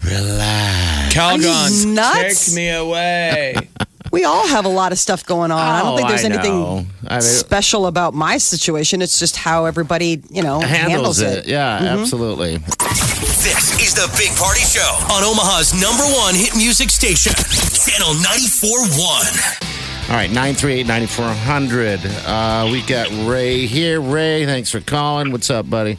relax. 0.05 1.15
Calgon, 1.15 1.95
nuts? 1.95 2.47
take 2.47 2.55
me 2.57 2.71
away. 2.71 3.55
We 4.13 4.23
all 4.23 4.47
have 4.47 4.65
a 4.65 4.69
lot 4.69 4.93
of 4.93 4.99
stuff 5.01 5.27
going 5.27 5.51
on. 5.51 5.59
I 5.59 5.83
don't 5.83 5.95
Oh, 5.95 5.97
think 5.97 6.09
there's 6.09 6.23
I 6.23 6.29
anything 6.29 6.61
know. 6.61 6.87
I 7.09 7.15
mean- 7.15 7.23
special 7.23 7.87
about 7.89 8.15
my 8.15 8.39
situation. 8.39 9.03
It's 9.03 9.19
just 9.19 9.35
how 9.35 9.65
everybody, 9.65 10.23
you 10.31 10.43
know, 10.45 10.61
handles, 10.61 11.19
Handles 11.19 11.21
it. 11.21 11.47
Yeah, 11.49 11.79
Mm-hmm. 11.81 11.99
absolutely. 12.01 12.59
This 12.59 13.75
is 13.83 13.95
the 13.95 14.07
Big 14.17 14.31
Party 14.39 14.61
Show 14.61 14.87
on 15.11 15.25
Omaha's 15.25 15.75
number 15.75 16.05
one 16.05 16.37
hit 16.37 16.55
music 16.55 16.91
station, 16.91 17.33
Channel 17.35 18.15
94.1. 18.23 19.74
All 20.07 20.11
right, 20.21 20.31
938 20.31 20.87
9400. 20.87 22.01
Uh, 22.27 22.69
we 22.71 22.83
got 22.83 23.09
Ray 23.27 23.65
here. 23.67 24.01
Ray, 24.01 24.45
thanks 24.45 24.71
for 24.71 24.81
calling. 24.81 25.33
What's 25.33 25.51
up, 25.51 25.69
buddy? 25.69 25.99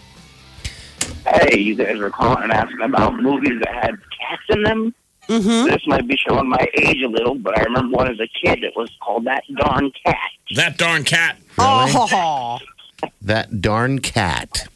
hey, 1.25 1.57
you 1.59 1.73
guys 1.75 1.97
were 1.97 2.11
calling 2.11 2.43
and 2.43 2.51
asking 2.51 2.81
about 2.81 3.15
movies 3.19 3.59
that 3.63 3.73
had 3.73 3.95
cats 4.17 4.43
in 4.49 4.61
them. 4.61 4.93
Mm-hmm. 5.27 5.67
This 5.71 5.81
might 5.87 6.07
be 6.07 6.15
showing 6.17 6.47
my 6.47 6.67
age 6.77 7.01
a 7.01 7.07
little, 7.07 7.33
but 7.33 7.57
I 7.57 7.63
remember 7.63 7.97
one 7.97 8.07
as 8.11 8.19
a 8.19 8.27
kid. 8.27 8.63
It 8.63 8.73
was 8.75 8.91
called 9.01 9.25
That 9.25 9.43
Darn 9.55 9.91
Cat. 10.05 10.17
that 10.55 10.77
darn 10.77 11.03
cat. 11.03 11.37
Oh, 11.57 12.59
That 13.23 13.59
darn 13.59 13.99
cat. 13.99 14.67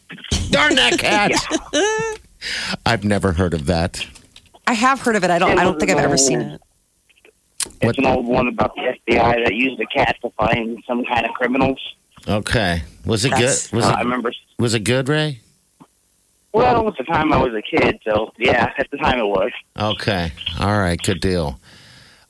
Darn 0.50 0.74
that 0.76 0.98
cat. 1.00 1.32
I've 2.84 3.04
never 3.04 3.34
heard 3.34 3.54
of 3.54 3.68
that. 3.68 4.06
I 4.66 4.74
have 4.74 5.00
heard 5.02 5.16
of 5.16 5.24
it. 5.24 5.30
I 5.30 5.38
don't. 5.38 5.58
I 5.60 5.64
don't 5.64 5.80
think 5.80 5.92
I've 5.92 5.98
ever 6.00 6.18
seen 6.18 6.42
it. 6.42 6.62
It's 7.66 7.76
What- 7.82 7.98
an 7.98 8.06
old 8.06 8.26
one 8.26 8.48
about 8.48 8.76
the 8.76 8.82
FBI 8.88 9.44
that 9.44 9.54
used 9.56 9.80
a 9.82 9.86
cat 9.86 10.16
to 10.24 10.30
find 10.32 10.82
some 10.88 11.04
kind 11.06 11.26
of 11.26 11.34
criminals. 11.34 11.80
Okay. 12.28 12.84
Was 13.06 13.26
it 13.26 13.32
That's- 13.32 13.68
good? 13.68 13.78
Was 13.78 13.86
Uh, 13.86 13.90
I 13.90 14.02
it 14.02 14.04
remember. 14.04 14.32
was 14.58 14.74
it 14.74 14.84
good, 14.84 15.08
Ray? 15.10 15.40
Well, 16.52 16.88
at 16.88 16.98
the 16.98 17.04
time 17.04 17.32
I 17.32 17.38
was 17.38 17.54
a 17.54 17.62
kid, 17.62 18.00
so 18.04 18.34
yeah, 18.38 18.72
at 18.78 18.88
the 18.92 18.98
time 18.98 19.20
it 19.20 19.26
was. 19.28 19.52
Okay. 19.78 20.32
All 20.60 20.80
right, 20.80 21.00
good 21.02 21.22
deal. 21.22 21.60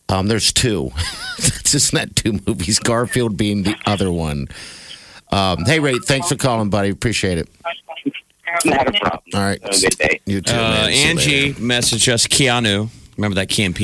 Um, 0.10 0.28
there's 0.28 0.52
two. 0.52 0.92
It's 1.40 1.72
just 1.72 1.94
not 1.94 2.16
two 2.16 2.40
movies. 2.48 2.80
Garfield 2.80 3.38
being 3.38 3.62
the 3.64 3.76
other 3.86 4.12
one. 4.12 4.48
Um, 5.32 5.64
hey, 5.66 5.80
Ray, 5.80 6.00
thanks 6.04 6.28
for 6.30 6.36
calling, 6.36 6.70
buddy. 6.70 6.90
Appreciate 6.90 7.38
it. 7.38 7.48
Not 8.66 8.88
a 8.90 9.00
problem. 9.00 9.22
All 9.36 9.40
right. 9.42 9.62
Have 9.62 9.72
a 9.74 9.80
good 9.80 9.98
day. 9.98 10.20
You 10.26 10.42
too, 10.42 10.54
Uh, 10.56 10.58
man. 10.58 10.90
Angie 10.90 11.54
later. 11.54 11.60
messaged 11.62 12.12
us 12.12 12.26
Keanu. 12.28 12.90
Remember 13.18 13.36
that 13.36 13.48
Key 13.50 13.64
and 13.64 13.76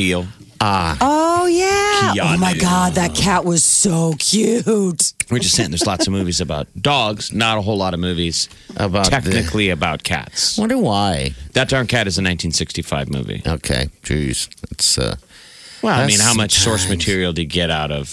Peele? 0.60 0.68
Ah, 0.70 0.98
Oh 1.02 1.46
yeah. 1.48 2.14
Oh 2.24 2.38
my 2.38 2.54
god, 2.58 2.94
that 2.94 3.14
cat 3.16 3.46
was 3.46 3.64
so 3.64 4.14
cute. 4.20 5.14
We're 5.30 5.40
just 5.40 5.56
saying 5.56 5.70
there's 5.72 5.86
lots 5.86 6.08
of 6.08 6.14
movies 6.14 6.42
about 6.42 6.68
dogs, 6.80 7.32
not 7.34 7.58
a 7.58 7.62
whole 7.62 7.78
lot 7.78 7.94
of 7.94 8.00
movies 8.00 8.50
about 8.78 9.06
the- 9.06 9.12
technically 9.12 9.70
about 9.70 10.04
cats. 10.04 10.58
Wonder 10.58 10.78
why. 10.78 11.32
That 11.54 11.70
Darn 11.70 11.88
Cat 11.88 12.08
is 12.08 12.18
a 12.18 12.22
1965 12.22 13.10
movie. 13.10 13.42
Okay, 13.46 13.90
jeez, 14.04 14.50
it's. 14.72 14.98
Uh, 14.98 15.16
Well, 15.82 16.00
I 16.00 16.08
mean, 16.08 16.20
how 16.20 16.34
much 16.34 16.54
source 16.56 16.90
material 16.90 17.32
do 17.34 17.42
you 17.44 17.48
get 17.48 17.70
out 17.70 17.92
of 17.92 18.08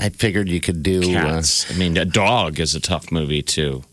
I 0.00 0.08
figured 0.10 0.48
you 0.48 0.60
could 0.60 0.82
do. 0.82 1.16
Uh. 1.16 1.42
I 1.70 1.74
mean, 1.74 1.96
a 1.96 2.04
dog 2.04 2.58
is 2.60 2.74
a 2.74 2.80
tough 2.80 3.10
movie 3.12 3.42
too. 3.42 3.84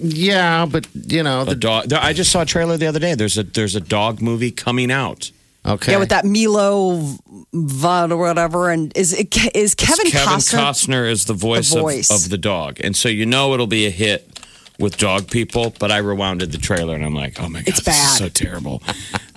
yeah, 0.00 0.64
but 0.66 0.86
you 0.94 1.22
know 1.22 1.42
A 1.42 1.44
the 1.44 1.54
dog. 1.54 1.92
I 1.92 2.12
just 2.12 2.30
saw 2.32 2.42
a 2.42 2.46
trailer 2.46 2.76
the 2.76 2.86
other 2.86 2.98
day. 3.00 3.14
There's 3.14 3.36
a 3.38 3.42
there's 3.42 3.76
a 3.76 3.80
dog 3.80 4.20
movie 4.22 4.50
coming 4.50 4.90
out. 4.90 5.30
Okay. 5.66 5.92
Yeah, 5.92 5.98
with 5.98 6.10
that 6.10 6.24
Milo 6.24 7.16
Vaughn 7.52 8.12
or 8.12 8.16
whatever, 8.18 8.70
and 8.70 8.96
is 8.96 9.12
it 9.12 9.34
is 9.54 9.74
Kevin, 9.74 10.10
Kevin 10.10 10.34
Costner? 10.34 10.58
Costner 10.58 11.10
is 11.10 11.24
the 11.26 11.34
voice, 11.34 11.70
The 11.72 11.80
voice. 11.80 12.10
Of, 12.10 12.24
of 12.24 12.30
the 12.30 12.38
dog, 12.38 12.78
and 12.82 12.96
so 12.96 13.08
you 13.08 13.26
know 13.26 13.54
it'll 13.54 13.66
be 13.66 13.86
a 13.86 13.90
hit 13.90 14.30
with 14.78 14.96
dog 14.98 15.30
people. 15.30 15.74
But 15.78 15.90
I 15.92 15.98
rewounded 15.98 16.52
the 16.52 16.58
trailer, 16.58 16.94
and 16.94 17.04
I'm 17.04 17.14
like, 17.14 17.40
oh 17.40 17.48
my 17.48 17.60
god, 17.60 17.68
It's 17.68 17.82
this 17.82 17.96
is 17.96 18.10
bad. 18.10 18.18
so 18.18 18.28
terrible. 18.28 18.82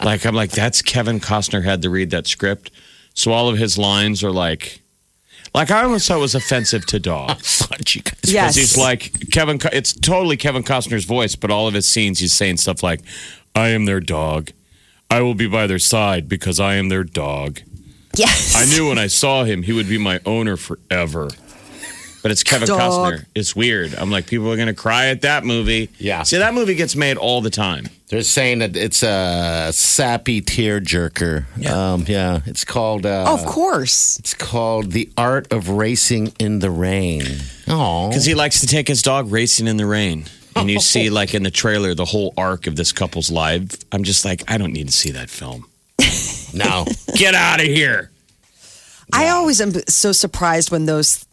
like 0.03 0.25
I'm 0.25 0.35
like, 0.35 0.51
that's 0.51 0.81
Kevin 0.81 1.19
Costner 1.19 1.63
had 1.63 1.81
to 1.83 1.89
read 1.89 2.09
that 2.11 2.27
script, 2.27 2.71
so 3.13 3.31
all 3.31 3.49
of 3.49 3.57
his 3.57 3.77
lines 3.77 4.23
are 4.23 4.31
like. 4.31 4.81
Like 5.55 5.71
I 5.71 5.83
almost 5.83 6.07
thought 6.07 6.17
it 6.17 6.21
was 6.21 6.35
offensive 6.35 6.85
to 6.87 6.99
dogs. 6.99 7.57
thought 7.65 7.95
you 7.95 8.01
guys. 8.03 8.19
Yes. 8.25 8.55
Because 8.55 8.55
he's 8.55 8.77
like 8.77 9.29
Kevin. 9.31 9.59
It's 9.71 9.93
totally 9.93 10.37
Kevin 10.37 10.61
Costner's 10.61 11.05
voice, 11.05 11.35
but 11.35 11.49
all 11.49 11.67
of 11.67 11.73
his 11.73 11.87
scenes, 11.87 12.19
he's 12.19 12.33
saying 12.33 12.57
stuff 12.57 12.83
like, 12.83 12.99
"I 13.55 13.69
am 13.69 13.85
their 13.85 14.01
dog. 14.01 14.51
I 15.09 15.21
will 15.21 15.35
be 15.35 15.47
by 15.47 15.67
their 15.67 15.79
side 15.79 16.27
because 16.27 16.59
I 16.59 16.75
am 16.75 16.89
their 16.89 17.03
dog. 17.03 17.61
Yes. 18.15 18.55
I 18.55 18.65
knew 18.65 18.89
when 18.89 18.97
I 18.97 19.07
saw 19.07 19.43
him, 19.43 19.63
he 19.63 19.73
would 19.73 19.87
be 19.87 19.97
my 19.97 20.19
owner 20.25 20.57
forever." 20.57 21.29
But 22.23 22.31
it's 22.31 22.43
Kevin 22.43 22.67
Dog. 22.67 22.79
Costner. 22.81 23.25
It's 23.35 23.55
weird. 23.55 23.93
I'm 23.95 24.11
like, 24.11 24.25
people 24.27 24.51
are 24.51 24.57
gonna 24.57 24.73
cry 24.73 25.07
at 25.07 25.21
that 25.21 25.45
movie. 25.45 25.89
Yeah. 25.97 26.23
See, 26.23 26.37
that 26.39 26.53
movie 26.53 26.75
gets 26.75 26.93
made 26.95 27.15
all 27.15 27.39
the 27.41 27.51
time. 27.51 27.87
They're 28.09 28.23
saying 28.23 28.59
that 28.59 28.75
it's 28.75 29.01
a 29.03 29.69
sappy 29.71 30.41
tearjerker. 30.41 31.45
Yeah, 31.57 31.93
um, 31.93 32.05
yeah. 32.07 32.41
It's 32.45 32.65
called. 32.65 33.05
Uh, 33.05 33.25
Oh, 33.27 33.35
of 33.35 33.45
course. 33.45 34.17
It's 34.19 34.33
called 34.33 34.91
the 34.91 35.09
art 35.15 35.53
of 35.53 35.69
racing 35.69 36.33
in 36.39 36.59
the 36.59 36.71
rain. 36.71 37.23
Oh, 37.67 38.09
Because 38.09 38.25
he 38.25 38.33
likes 38.33 38.59
to 38.61 38.67
take 38.67 38.87
his 38.89 39.01
dog 39.01 39.31
racing 39.31 39.67
in 39.67 39.77
the 39.77 39.85
rain. 39.85 40.25
And 40.59 40.69
you 40.69 40.79
see, 40.79 41.09
like 41.09 41.33
in 41.33 41.43
the 41.43 41.51
trailer, 41.51 41.93
the 41.93 42.05
whole 42.05 42.33
arc 42.37 42.67
of 42.67 42.75
this 42.75 42.91
couple's 42.91 43.31
life. 43.31 43.69
I'm 43.91 44.03
just 44.03 44.25
like, 44.25 44.43
I 44.49 44.57
don't 44.57 44.73
need 44.73 44.87
to 44.87 44.93
see 44.93 45.11
that 45.11 45.29
film. 45.29 45.65
no. 46.53 46.85
Get 47.15 47.35
out 47.35 47.59
of 47.59 47.67
here. 47.67 48.11
I 49.13 49.29
always 49.29 49.61
am 49.61 49.73
so 49.87 50.11
surprised 50.11 50.71
when 50.71 50.85
those 50.85 51.25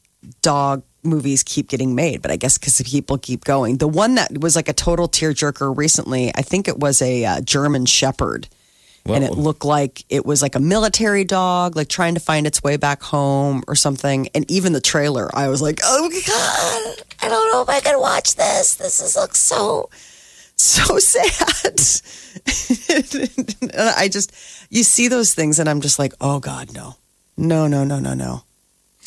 dog 0.43 0.83
movies 1.03 1.43
keep 1.43 1.69
getting 1.69 1.95
made, 1.95 2.23
but 2.23 2.31
I 2.31 2.37
guess 2.37 2.59
because 2.59 2.81
people 2.83 3.19
keep 3.19 3.45
going. 3.45 3.79
The 3.79 3.89
one 3.89 4.15
that 4.15 4.39
was 4.39 4.57
like 4.57 4.69
a 4.69 4.73
total 4.73 5.09
tearjerker 5.09 5.77
recently, 5.77 6.33
I 6.35 6.43
think 6.43 6.69
it 6.69 6.79
was 6.79 7.03
a 7.03 7.25
uh, 7.25 7.41
German 7.41 7.87
Shepherd. 7.87 8.49
And 9.07 9.23
it 9.23 9.33
looked 9.33 9.67
like 9.67 10.03
it 10.09 10.25
was 10.25 10.41
like 10.41 10.55
a 10.55 10.61
military 10.61 11.25
dog, 11.25 11.77
like 11.77 11.89
trying 11.89 12.15
to 12.15 12.21
find 12.21 12.47
its 12.47 12.63
way 12.63 12.79
back 12.79 13.03
home 13.03 13.63
or 13.69 13.75
something. 13.75 14.29
And 14.35 14.51
even 14.51 14.73
the 14.73 14.81
trailer, 14.81 15.31
I 15.37 15.49
was 15.49 15.61
like, 15.61 15.81
oh 15.85 16.09
God, 16.09 17.05
I 17.21 17.29
don't 17.29 17.53
know 17.53 17.61
if 17.61 17.69
I 17.69 17.81
can 17.81 18.01
watch 18.01 18.37
this. 18.37 18.77
This 18.77 19.01
is 19.03 19.15
looks 19.15 19.39
so, 19.39 19.91
so 20.57 20.99
sad. 20.99 21.81
and 23.75 23.91
I 23.97 24.09
just, 24.09 24.33
you 24.71 24.83
see 24.83 25.09
those 25.09 25.35
things 25.35 25.59
and 25.59 25.69
I'm 25.69 25.83
just 25.83 25.99
like, 25.99 26.15
oh 26.21 26.41
God, 26.41 26.73
no. 26.73 26.97
No, 27.37 27.67
no, 27.67 27.85
no, 27.85 27.99
no, 27.99 28.15
no. 28.15 28.45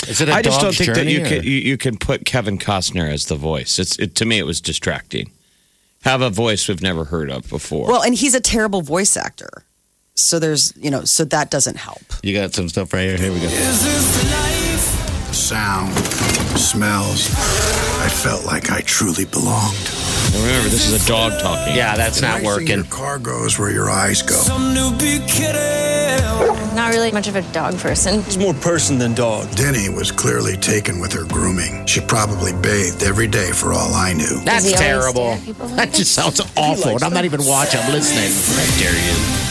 Is 0.07 0.21
it 0.21 0.29
a 0.29 0.33
I 0.33 0.41
just 0.43 0.61
don't 0.61 0.75
think 0.75 0.93
that 0.93 1.07
you 1.07 1.23
or- 1.23 1.25
can 1.25 1.43
you, 1.43 1.51
you 1.51 1.77
can 1.77 1.97
put 1.97 2.23
Kevin 2.23 2.59
Costner 2.59 3.11
as 3.11 3.25
the 3.25 3.35
voice. 3.35 3.79
It's 3.79 3.97
it, 3.97 4.13
to 4.15 4.25
me 4.25 4.37
it 4.37 4.45
was 4.45 4.61
distracting. 4.61 5.31
Have 6.03 6.21
a 6.21 6.29
voice 6.29 6.67
we've 6.67 6.83
never 6.83 7.05
heard 7.05 7.31
of 7.31 7.49
before. 7.49 7.87
Well, 7.87 8.03
and 8.03 8.13
he's 8.13 8.35
a 8.35 8.39
terrible 8.39 8.81
voice 8.81 9.17
actor. 9.17 9.63
So 10.17 10.39
there's, 10.39 10.73
you 10.75 10.89
know, 10.89 11.03
so 11.05 11.25
that 11.25 11.51
doesn't 11.51 11.77
help. 11.77 12.01
You 12.23 12.33
got 12.33 12.51
some 12.51 12.67
stuff 12.69 12.91
right 12.91 13.03
here. 13.07 13.17
Here 13.17 13.31
we 13.31 13.39
go. 13.39 13.47
Sound, 15.31 15.93
smells. 16.57 17.29
I 18.01 18.09
felt 18.09 18.43
like 18.43 18.71
I 18.71 18.81
truly 18.81 19.25
belonged. 19.25 19.77
And 20.33 20.43
remember, 20.43 20.69
this 20.69 20.91
is 20.91 21.05
a 21.05 21.07
dog 21.07 21.39
talking. 21.39 21.75
Yeah, 21.75 21.95
that's 21.95 22.19
not 22.19 22.41
working. 22.41 22.77
Your 22.77 22.83
car 22.85 23.19
goes 23.19 23.59
where 23.59 23.69
your 23.69 23.91
eyes 23.91 24.23
go. 24.23 24.41
Not 26.75 26.93
really 26.93 27.11
much 27.11 27.27
of 27.27 27.35
a 27.35 27.43
dog 27.53 27.77
person. 27.77 28.19
It's 28.21 28.37
more 28.37 28.55
person 28.55 28.97
than 28.97 29.13
dog. 29.13 29.51
Denny 29.55 29.87
was 29.89 30.11
clearly 30.11 30.57
taken 30.57 30.99
with 30.99 31.13
her 31.13 31.25
grooming. 31.25 31.85
She 31.85 32.01
probably 32.01 32.53
bathed 32.53 33.03
every 33.03 33.27
day 33.27 33.51
for 33.51 33.71
all 33.71 33.93
I 33.93 34.13
knew. 34.13 34.41
That's 34.43 34.65
he 34.65 34.73
always 34.73 34.87
terrible. 34.87 35.13
stare 35.13 35.33
at 35.33 35.45
people 35.45 35.67
like 35.67 35.75
That 35.75 35.93
just 35.93 36.13
sounds 36.13 36.39
awful. 36.57 36.95
And 36.95 37.03
I'm 37.03 37.13
not 37.13 37.25
even 37.25 37.45
watching. 37.45 37.79
I'm 37.81 37.91
listening. 37.91 38.33
How 38.57 38.79
dare 38.79 38.93
you? 38.93 39.46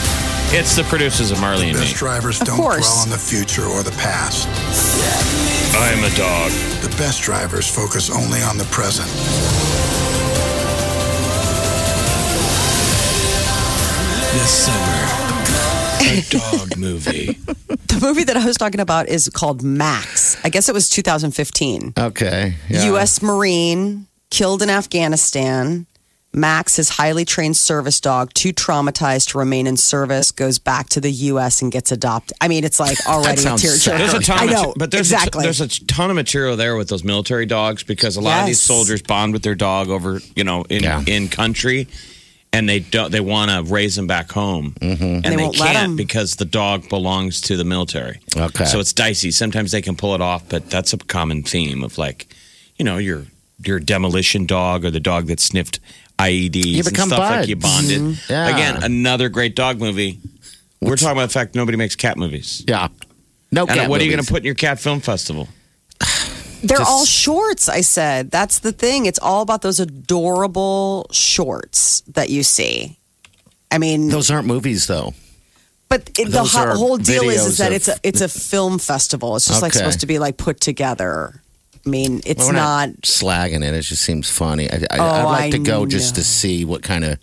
It's 0.49 0.75
the 0.75 0.83
producers 0.83 1.31
of 1.31 1.41
Marley 1.41 1.69
and 1.69 1.77
Best 1.77 1.93
Me. 1.93 1.97
drivers 1.97 2.39
don't 2.39 2.55
course. 2.55 2.87
dwell 2.87 3.03
on 3.03 3.09
the 3.09 3.17
future 3.17 3.65
or 3.65 3.83
the 3.83 3.91
past. 3.91 4.47
I 5.75 5.89
am 5.91 6.03
a 6.03 6.15
dog. 6.15 6.51
The 6.81 6.95
best 6.97 7.21
drivers 7.21 7.67
focus 7.69 8.09
only 8.09 8.41
on 8.41 8.57
the 8.57 8.63
present. 8.65 9.07
This 14.33 14.67
summer, 14.67 15.03
a 16.11 16.21
dog 16.29 16.77
movie. 16.77 17.33
The 17.87 17.99
movie 18.01 18.23
that 18.25 18.37
I 18.37 18.45
was 18.45 18.55
talking 18.55 18.79
about 18.79 19.07
is 19.09 19.27
called 19.29 19.63
Max. 19.63 20.37
I 20.45 20.49
guess 20.49 20.69
it 20.69 20.73
was 20.73 20.89
2015. 20.89 21.93
Okay. 21.97 22.53
yeah. 22.69 22.85
U.S. 22.85 23.21
Marine 23.23 24.05
killed 24.29 24.61
in 24.61 24.69
Afghanistan. 24.69 25.87
Max, 26.33 26.75
his 26.75 26.89
highly 26.89 27.25
trained 27.25 27.57
service 27.57 27.99
dog, 27.99 28.33
too 28.33 28.53
traumatized 28.53 29.29
to 29.31 29.37
remain 29.37 29.65
in 29.65 29.77
service, 29.77 30.31
goes 30.31 30.59
back 30.59 30.89
to 30.89 31.01
the 31.01 31.11
U.S. 31.11 31.61
and 31.61 31.71
gets 31.71 31.91
adopted. 31.91 32.37
I 32.41 32.47
mean, 32.47 32.63
it's 32.63 32.79
like 32.79 32.97
already 33.07 33.41
a 33.41 33.45
tearjerker. 33.45 33.97
There's 33.97 34.13
a 34.13 34.19
ton 34.19 34.39
I 34.39 34.43
of, 34.43 34.49
know, 34.51 34.73
but 34.77 34.91
there's 34.91 35.11
exactly. 35.11 35.41
a, 35.41 35.43
there's 35.43 35.61
a 35.61 35.85
ton 35.85 36.09
of 36.09 36.15
material 36.15 36.55
there 36.55 36.75
with 36.75 36.89
those 36.89 37.03
military 37.03 37.45
dogs 37.45 37.83
because 37.83 38.17
a 38.17 38.21
lot 38.21 38.41
of 38.41 38.45
these 38.45 38.61
soldiers 38.61 39.01
bond 39.01 39.33
with 39.33 39.43
their 39.43 39.55
dog 39.55 39.89
over 39.89 40.19
you 40.35 40.43
know 40.43 40.63
in 40.69 40.83
Yeah. 40.83 41.03
in 41.07 41.29
country, 41.29 41.87
and 42.53 42.67
they 42.69 42.79
don't 42.79 43.11
they 43.11 43.21
want 43.21 43.49
to 43.49 43.63
raise 43.73 43.95
them 43.95 44.05
back 44.05 44.31
home, 44.31 44.73
mm-hmm. 44.79 45.03
and 45.03 45.23
They 45.23 45.29
they, 45.35 45.37
won't 45.37 45.55
can't 45.55 45.97
because 45.97 46.35
the 46.35 46.45
dog 46.45 46.87
belongs 46.89 47.41
to 47.41 47.57
the 47.57 47.63
military. 47.65 48.19
Okay. 48.35 48.65
so 48.65 48.79
it's 48.79 48.93
dicey. 48.93 49.31
Sometimes 49.31 49.71
they 49.71 49.81
can 49.81 49.95
pull 49.95 50.13
it 50.13 50.21
off, 50.21 50.47
but 50.49 50.69
that's 50.69 50.93
a 50.93 50.97
common 50.97 51.41
theme 51.43 51.83
of 51.83 51.97
like, 51.97 52.27
you 52.77 52.85
know, 52.85 52.97
your 52.97 53.25
your 53.65 53.79
demolition 53.79 54.45
dog 54.45 54.85
or 54.85 54.91
the 54.91 54.99
dog 54.99 55.25
that 55.27 55.39
sniffed 55.39 55.79
IEDs 56.19 56.65
You 56.65 56.77
and 56.77 56.85
become 56.85 57.09
stuff 57.09 57.19
like 57.19 57.47
you 57.47 57.55
bonded. 57.55 58.01
Mm-hmm. 58.01 58.31
Yeah. 58.31 58.47
Again, 58.55 58.83
another 58.83 59.29
great 59.29 59.55
dog 59.55 59.79
movie. 59.79 60.19
We're 60.81 60.95
talking 60.95 61.11
about 61.17 61.27
the 61.29 61.33
fact 61.33 61.55
nobody 61.55 61.77
makes 61.77 61.95
cat 61.95 62.17
movies. 62.17 62.63
Yeah. 62.67 62.87
No 63.51 63.61
And 63.65 63.69
cat 63.71 63.89
what 63.89 64.01
are 64.01 64.03
you 64.03 64.11
going 64.11 64.23
to 64.23 64.29
put 64.31 64.39
in 64.39 64.45
your 64.45 64.55
cat 64.55 64.79
film 64.79 64.99
festival? 64.99 65.47
They're 66.63 66.77
Just- 66.79 66.89
all 66.89 67.05
shorts, 67.05 67.69
I 67.69 67.81
said. 67.81 68.31
That's 68.31 68.59
the 68.59 68.71
thing. 68.71 69.05
It's 69.05 69.19
all 69.19 69.41
about 69.43 69.61
those 69.61 69.79
adorable 69.79 71.07
shorts 71.11 72.01
that 72.07 72.29
you 72.29 72.41
see. 72.43 72.97
I 73.71 73.77
mean, 73.77 74.09
Those 74.09 74.31
aren't 74.31 74.47
movies, 74.47 74.87
though. 74.87 75.13
but 75.89 76.09
it, 76.17 76.31
the 76.31 76.43
ho- 76.43 76.73
whole 76.75 76.97
deal 76.97 77.29
is, 77.29 77.45
is 77.45 77.57
that 77.59 77.67
of- 77.71 77.75
it's 77.75 77.87
a 77.89 77.95
it's 78.03 78.21
a 78.21 78.27
film 78.29 78.79
festival. 78.79 79.35
It's 79.35 79.47
just 79.47 79.61
like 79.61 79.73
supposed 79.73 79.99
to 80.01 80.07
be 80.07 80.19
like 80.19 80.37
put 80.37 80.59
together. 80.59 81.41
I 81.87 81.89
mean, 81.89 82.21
it's 82.25 82.45
We're 82.45 82.51
not. 82.51 82.89
slagging 83.03 83.63
it. 83.63 83.73
It 83.73 83.81
just 83.83 84.03
seems 84.03 84.29
funny. 84.29 84.69
I, 84.69 84.75
I, 84.91 84.97
Oh, 84.97 85.03
I'd 85.05 85.23
like 85.23 85.51
to 85.53 85.59
I 85.61 85.63
go 85.63 85.85
just 85.85 86.15
to 86.15 86.23
see 86.23 86.65
what 86.65 86.83
kind 86.83 87.05
of. 87.05 87.17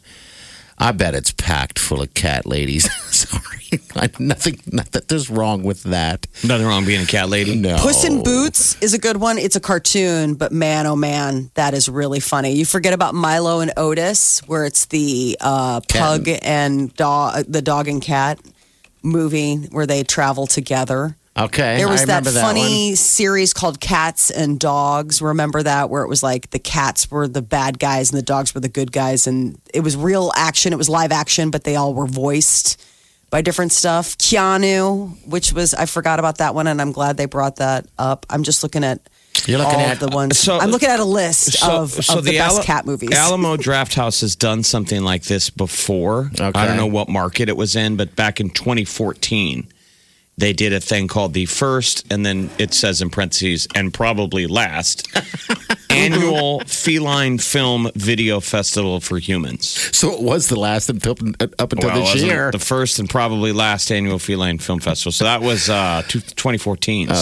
I 0.78 0.90
bet 0.92 1.14
it's 1.14 1.32
packed 1.32 1.78
full 1.78 2.00
of 2.00 2.14
cat 2.14 2.46
ladies. 2.46 2.90
Sorry, 3.14 3.80
I, 3.94 4.08
nothing. 4.18 4.58
Not 4.72 4.92
that 4.92 5.08
there's 5.08 5.28
wrong 5.28 5.64
with 5.64 5.82
that. 5.84 6.26
Nothing 6.42 6.66
wrong 6.66 6.86
being 6.86 7.02
a 7.02 7.06
cat 7.06 7.28
lady. 7.28 7.54
No. 7.54 7.76
Puss 7.76 8.04
in 8.04 8.22
Boots 8.22 8.80
is 8.82 8.94
a 8.94 8.98
good 8.98 9.18
one. 9.18 9.36
It's 9.36 9.54
a 9.54 9.60
cartoon, 9.60 10.34
but 10.34 10.50
man, 10.50 10.86
oh 10.86 10.96
man, 10.96 11.50
that 11.54 11.74
is 11.74 11.86
really 11.90 12.20
funny. 12.20 12.52
You 12.52 12.64
forget 12.64 12.94
about 12.94 13.14
Milo 13.14 13.60
and 13.60 13.72
Otis, 13.76 14.40
where 14.48 14.64
it's 14.64 14.86
the 14.86 15.36
uh, 15.42 15.80
pug 15.90 16.26
and 16.42 16.92
dog, 16.94 17.44
the 17.46 17.60
dog 17.62 17.86
and 17.86 18.00
cat 18.00 18.40
movie 19.02 19.56
where 19.56 19.86
they 19.86 20.02
travel 20.04 20.46
together. 20.46 21.16
Okay, 21.36 21.78
There 21.78 21.88
was 21.88 22.02
I 22.02 22.06
that 22.20 22.26
funny 22.26 22.94
series 22.94 23.52
called 23.52 23.80
Cats 23.80 24.30
and 24.30 24.60
Dogs. 24.60 25.20
Remember 25.20 25.64
that 25.64 25.90
where 25.90 26.04
it 26.04 26.08
was 26.08 26.22
like 26.22 26.50
the 26.50 26.60
cats 26.60 27.10
were 27.10 27.26
the 27.26 27.42
bad 27.42 27.80
guys 27.80 28.10
and 28.10 28.18
the 28.18 28.22
dogs 28.22 28.54
were 28.54 28.60
the 28.60 28.68
good 28.68 28.92
guys, 28.92 29.26
and 29.26 29.60
it 29.72 29.80
was 29.80 29.96
real 29.96 30.30
action. 30.36 30.72
It 30.72 30.76
was 30.76 30.88
live 30.88 31.10
action, 31.10 31.50
but 31.50 31.64
they 31.64 31.74
all 31.74 31.92
were 31.92 32.06
voiced 32.06 32.80
by 33.30 33.42
different 33.42 33.72
stuff. 33.72 34.16
Keanu, 34.16 35.16
which 35.26 35.52
was 35.52 35.74
I 35.74 35.86
forgot 35.86 36.20
about 36.20 36.38
that 36.38 36.54
one, 36.54 36.68
and 36.68 36.80
I'm 36.80 36.92
glad 36.92 37.16
they 37.16 37.26
brought 37.26 37.56
that 37.56 37.86
up. 37.98 38.26
I'm 38.30 38.44
just 38.44 38.62
looking 38.62 38.84
at 38.84 39.00
You're 39.44 39.58
looking 39.58 39.74
all 39.74 39.80
at 39.80 39.98
the 39.98 40.06
ones. 40.10 40.38
so- 40.38 40.56
I'm 40.60 40.70
looking 40.70 40.88
at 40.88 41.00
a 41.00 41.04
list 41.04 41.64
of, 41.64 41.98
of 42.10 42.24
the, 42.24 42.38
best 42.38 42.54
Ala- 42.58 42.64
cat 42.64 42.86
movies. 42.86 43.10
Alamo 43.10 43.56
Drafthouse 43.68 44.20
has 44.20 44.36
done 44.36 44.62
something 44.62 45.02
like 45.02 45.24
this 45.24 45.50
before. 45.50 46.30
I 46.38 46.52
don't 46.64 46.76
know 46.76 46.86
what 46.86 47.08
market 47.08 47.48
it 47.48 47.56
was 47.56 47.74
in, 47.74 47.96
but 47.96 48.14
back 48.14 48.38
in 48.38 48.50
2014, 48.50 49.66
they 50.36 50.52
did 50.52 50.72
a 50.72 50.80
thing 50.80 51.06
called 51.08 51.32
the 51.34 51.46
first, 51.46 52.04
and 52.12 52.24
then 52.26 52.50
it 52.58 52.74
says 52.74 53.00
in 53.00 53.10
parentheses, 53.10 53.68
and 53.74 53.94
probably 53.94 54.46
last, 54.46 55.06
annual 55.90 56.60
feline 56.66 57.38
film 57.38 57.88
video 57.94 58.40
festival 58.40 59.00
for 59.00 59.18
humans. 59.18 59.68
So 59.96 60.12
it 60.12 60.20
was 60.22 60.48
the 60.48 60.58
last 60.58 60.90
until 60.90 61.12
up 61.58 61.72
until 61.72 61.90
Well, 61.90 62.00
this 62.12 62.22
year. 62.22 62.50
the 62.50 62.58
first 62.58 62.98
and 62.98 63.08
probably 63.08 63.52
last 63.52 63.90
annual 63.92 64.18
feline 64.18 64.58
film 64.58 64.80
festival. 64.80 65.12
So 65.12 65.24
that 65.24 65.40
was 65.40 65.70
uh, 65.70 66.02
2014. 66.08 67.10
Okay. 67.12 67.14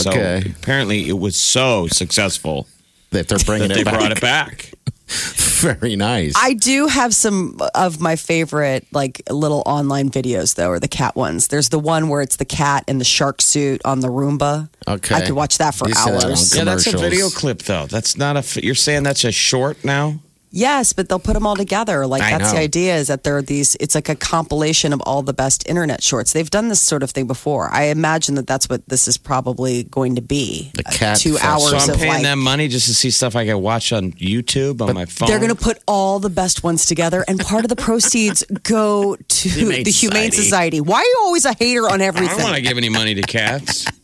So 0.42 0.50
apparently 0.62 1.08
it 1.08 1.18
was 1.18 1.36
so 1.36 1.86
successful 1.88 2.66
that 3.10 3.28
they're 3.28 3.38
bringing 3.40 3.68
that 3.68 3.76
it 3.76 3.84
they 3.84 3.90
back. 3.90 3.94
brought 3.98 4.12
it 4.12 4.20
back. 4.22 4.72
Very 5.62 5.96
nice. 5.96 6.32
I 6.36 6.54
do 6.54 6.86
have 6.88 7.14
some 7.14 7.58
of 7.74 8.00
my 8.00 8.16
favorite 8.16 8.86
like 8.92 9.22
little 9.30 9.62
online 9.66 10.10
videos 10.10 10.54
though, 10.56 10.68
or 10.70 10.80
the 10.80 10.88
cat 10.88 11.14
ones. 11.14 11.48
There's 11.48 11.68
the 11.68 11.78
one 11.78 12.08
where 12.08 12.20
it's 12.22 12.36
the 12.36 12.44
cat 12.44 12.84
in 12.88 12.98
the 12.98 13.04
shark 13.04 13.40
suit 13.42 13.80
on 13.84 14.00
the 14.00 14.08
Roomba. 14.08 14.68
Okay. 14.88 15.14
I 15.14 15.20
could 15.20 15.34
watch 15.34 15.58
that 15.58 15.74
for 15.74 15.88
You 15.88 15.94
see 15.94 16.10
that 16.10 16.24
on 16.24 16.30
hours. 16.30 16.56
Yeah, 16.56 16.64
that's 16.64 16.86
a 16.92 16.96
video 16.96 17.28
clip 17.28 17.62
though. 17.62 17.86
That's 17.86 18.16
not 18.16 18.36
a. 18.36 18.40
f- 18.40 18.56
You're 18.62 18.74
saying 18.74 19.02
that's 19.04 19.24
a 19.24 19.32
short 19.32 19.84
now? 19.84 20.20
Yes, 20.54 20.92
but 20.92 21.08
they'll 21.08 21.18
put 21.18 21.32
them 21.32 21.46
all 21.46 21.56
together. 21.56 22.06
Like 22.06 22.20
I 22.22 22.32
that's 22.32 22.52
know. 22.52 22.58
the 22.58 22.62
idea 22.62 22.96
is 22.96 23.08
that 23.08 23.24
there 23.24 23.36
are 23.38 23.42
these. 23.42 23.74
It's 23.80 23.94
like 23.94 24.10
a 24.10 24.14
compilation 24.14 24.92
of 24.92 25.00
all 25.06 25.22
the 25.22 25.32
best 25.32 25.66
internet 25.66 26.02
shorts. 26.02 26.34
They've 26.34 26.48
done 26.50 26.68
this 26.68 26.80
sort 26.80 27.02
of 27.02 27.10
thing 27.10 27.26
before. 27.26 27.70
I 27.72 27.84
imagine 27.84 28.34
that 28.34 28.46
that's 28.46 28.68
what 28.68 28.86
this 28.86 29.08
is 29.08 29.16
probably 29.16 29.84
going 29.84 30.16
to 30.16 30.22
be. 30.22 30.70
The 30.74 30.86
Uh, 30.86 30.90
cat 30.92 31.18
two 31.18 31.32
fest. 31.34 31.44
hours 31.44 31.70
So 31.70 31.76
I'm 31.78 31.90
of 31.90 31.96
paying 31.96 32.12
like. 32.12 32.22
them 32.22 32.38
money 32.38 32.68
just 32.68 32.86
to 32.88 32.94
see 32.94 33.10
stuff 33.10 33.34
I 33.34 33.46
can 33.46 33.60
watch 33.62 33.92
on 33.94 34.12
YouTube 34.12 34.80
on 34.86 34.94
my 34.94 35.06
phone. 35.06 35.28
They're 35.28 35.38
going 35.38 35.48
to 35.48 35.54
put 35.56 35.78
all 35.88 36.18
the 36.20 36.30
best 36.30 36.62
ones 36.62 36.84
together, 36.84 37.24
and 37.26 37.40
part 37.40 37.64
of 37.64 37.70
the 37.70 37.76
proceeds 37.76 38.44
go 38.62 39.16
to 39.16 39.48
Humane 39.48 39.84
the 39.84 39.90
Humane 39.90 40.30
Society. 40.32 40.42
Society. 40.52 40.80
Why 40.82 40.98
are 40.98 41.02
you 41.04 41.18
always 41.22 41.44
a 41.46 41.54
hater 41.58 41.88
on 41.88 42.02
everything? 42.02 42.28
I 42.28 42.34
don't 42.34 42.42
want 42.44 42.56
to 42.56 42.62
give 42.62 42.76
any 42.76 42.90
money 42.90 43.14
to 43.14 43.22
cats. 43.22 43.86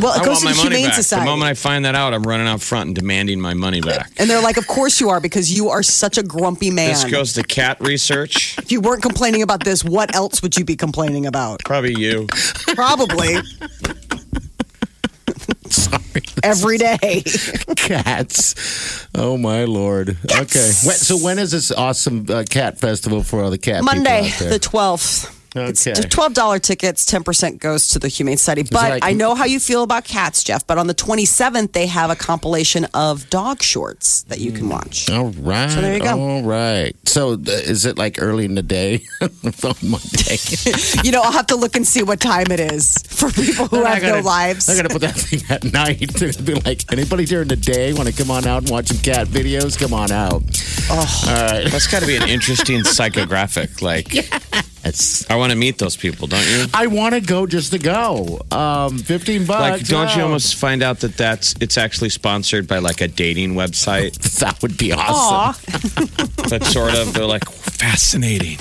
well, 0.00 0.14
it 0.14 0.22
I 0.22 0.24
goes 0.24 0.40
to 0.40 0.48
the 0.48 0.54
Humane 0.54 0.86
back. 0.86 0.94
Society. 0.94 1.24
The 1.24 1.30
moment 1.30 1.50
I 1.50 1.54
find 1.54 1.84
that 1.84 1.94
out, 1.94 2.14
I'm 2.14 2.22
running 2.22 2.46
out 2.46 2.60
front 2.62 2.86
and 2.88 2.96
demanding 2.96 3.40
my 3.40 3.54
money 3.54 3.80
back. 3.80 4.10
and 4.18 4.28
they're 4.28 4.42
like, 4.42 4.56
"Of 4.56 4.66
course 4.66 5.00
you 5.00 5.10
are, 5.10 5.20
because 5.20 5.52
you 5.52 5.68
are 5.70 5.82
such 5.82 6.18
a 6.18 6.22
grumpy 6.22 6.70
man. 6.70 6.88
This 6.90 7.04
goes 7.04 7.32
to 7.34 7.42
cat 7.42 7.80
research. 7.80 8.56
if 8.58 8.72
you 8.72 8.80
weren't 8.80 9.02
complaining 9.02 9.42
about 9.42 9.64
this, 9.64 9.84
what 9.84 10.14
else 10.14 10.42
would 10.42 10.56
you 10.56 10.64
be 10.64 10.76
complaining 10.76 11.26
about? 11.26 11.60
Probably 11.64 11.94
you. 11.94 12.26
Probably 12.74 13.36
Sorry. 15.70 16.22
every 16.42 16.78
day." 16.78 17.22
Cats. 17.76 19.06
Oh 19.14 19.36
my 19.36 19.64
lord. 19.64 20.16
Okay. 20.30 20.58
So 20.58 21.16
when 21.18 21.38
is 21.38 21.50
this 21.50 21.70
awesome 21.70 22.26
uh, 22.28 22.44
cat 22.48 22.78
festival 22.78 23.22
for 23.22 23.42
all 23.42 23.50
the 23.50 23.58
cat 23.58 23.82
Monday, 23.84 24.22
people 24.22 24.32
out 24.34 24.38
there? 24.40 24.50
the 24.50 24.58
twelfth. 24.58 25.34
It's 25.54 25.84
twelve 26.06 26.34
dollar 26.34 26.58
tickets. 26.58 27.04
Ten 27.04 27.24
percent 27.24 27.58
goes 27.60 27.88
to 27.90 27.98
the 27.98 28.08
Humane 28.08 28.36
Society. 28.36 28.62
But 28.70 28.90
like- 28.90 29.04
I 29.04 29.12
know 29.12 29.34
how 29.34 29.44
you 29.44 29.58
feel 29.60 29.82
about 29.82 30.04
cats, 30.04 30.44
Jeff. 30.44 30.66
But 30.66 30.78
on 30.78 30.86
the 30.86 30.94
twenty 30.94 31.24
seventh, 31.24 31.72
they 31.72 31.86
have 31.86 32.10
a 32.10 32.16
compilation 32.16 32.84
of 32.94 33.28
dog 33.30 33.62
shorts 33.62 34.22
that 34.24 34.40
you 34.40 34.52
can 34.52 34.68
watch. 34.68 35.08
all 35.10 35.30
right. 35.30 35.70
So 35.70 35.80
there 35.80 35.94
you 35.96 36.02
go. 36.02 36.18
All 36.20 36.42
right. 36.42 36.94
So 37.04 37.32
uh, 37.32 37.36
is 37.46 37.84
it 37.86 37.96
like 37.98 38.16
early 38.20 38.44
in 38.44 38.54
the 38.54 38.62
day 38.62 39.02
on 39.22 39.30
Monday? 39.82 40.38
you 41.04 41.10
know, 41.12 41.22
I'll 41.22 41.32
have 41.32 41.46
to 41.48 41.56
look 41.56 41.76
and 41.76 41.86
see 41.86 42.02
what 42.02 42.20
time 42.20 42.46
it 42.50 42.60
is 42.60 42.94
for 43.08 43.30
people 43.30 43.66
who 43.68 43.76
They're 43.76 43.84
not 43.84 43.94
have 43.94 44.02
no 44.02 44.10
gonna- 44.16 44.26
lives. 44.26 44.66
They're 44.66 44.76
gonna 44.76 44.88
put 44.90 45.00
that 45.02 45.16
thing 45.16 45.40
at 45.50 45.64
night. 45.72 46.12
They're 46.14 46.32
gonna 46.32 46.44
be 46.44 46.54
like, 46.60 46.84
anybody 46.92 47.24
during 47.24 47.48
the 47.48 47.56
day 47.56 47.92
want 47.92 48.08
to 48.08 48.14
come 48.14 48.30
on 48.30 48.46
out 48.46 48.62
and 48.62 48.70
watch 48.70 48.88
some 48.88 48.98
cat 48.98 49.26
videos? 49.28 49.78
Come 49.78 49.94
on 49.94 50.12
out. 50.12 50.42
Oh. 50.90 51.24
All 51.28 51.34
right. 51.34 51.70
That's 51.70 51.86
got 51.86 52.00
to 52.00 52.06
be 52.06 52.16
an 52.16 52.28
interesting 52.28 52.80
psychographic. 52.82 53.82
Like, 53.82 54.08
Yes. 54.84 55.26
I 55.28 55.36
want 55.36 55.52
to 55.52 55.58
meet 55.58 55.78
those 55.78 55.96
people, 55.96 56.26
don't 56.28 56.46
you? 56.48 56.66
I 56.72 56.86
want 56.86 57.14
to 57.14 57.20
go 57.20 57.46
just 57.46 57.72
to 57.72 57.78
go. 57.78 58.40
Um, 58.50 58.98
Fifteen 58.98 59.44
bucks. 59.44 59.80
Like, 59.80 59.86
don't 59.86 60.14
you 60.16 60.22
almost 60.22 60.56
find 60.56 60.82
out 60.82 61.00
that 61.00 61.16
that's 61.16 61.54
it's 61.60 61.76
actually 61.76 62.08
sponsored 62.10 62.66
by 62.68 62.78
like 62.78 63.00
a 63.00 63.08
dating 63.08 63.54
website? 63.54 64.16
That 64.38 64.62
would 64.62 64.78
be 64.78 64.92
awesome. 64.92 65.60
But 66.48 66.64
sort 66.64 66.94
of, 66.94 67.12
they're 67.12 67.24
like 67.26 67.44
fascinating. 67.50 68.56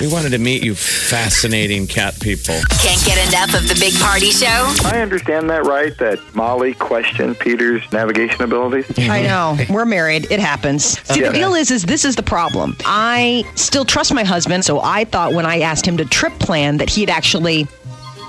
We 0.00 0.08
wanted 0.08 0.30
to 0.30 0.38
meet 0.38 0.64
you 0.64 0.74
fascinating 0.74 1.86
cat 1.86 2.18
people. 2.20 2.54
Can't 2.80 3.04
get 3.04 3.28
enough 3.28 3.54
of 3.54 3.68
the 3.68 3.76
Big 3.78 3.94
Party 4.00 4.30
Show? 4.30 4.46
I 4.84 5.00
understand 5.00 5.48
that 5.50 5.64
right, 5.64 5.96
that 5.98 6.18
Molly 6.34 6.74
questioned 6.74 7.38
Peter's 7.38 7.82
navigation 7.92 8.42
abilities. 8.42 8.86
I 8.98 9.22
know. 9.22 9.56
We're 9.70 9.84
married. 9.84 10.26
It 10.30 10.40
happens. 10.40 10.98
See, 11.08 11.20
Yeah. 11.20 11.28
the 11.28 11.34
deal 11.34 11.54
is, 11.54 11.70
is 11.70 11.84
this 11.84 12.04
is 12.04 12.16
the 12.16 12.22
problem. 12.22 12.76
I 12.84 13.44
still 13.54 13.84
trust 13.84 14.12
my 14.12 14.24
husband, 14.24 14.64
so 14.64 14.80
I 14.80 15.04
thought 15.04 15.34
when 15.34 15.46
I 15.46 15.60
asked 15.60 15.86
him 15.86 15.96
to 15.98 16.04
trip 16.04 16.36
plan 16.40 16.78
that 16.78 16.90
he'd 16.90 17.10
actually 17.10 17.66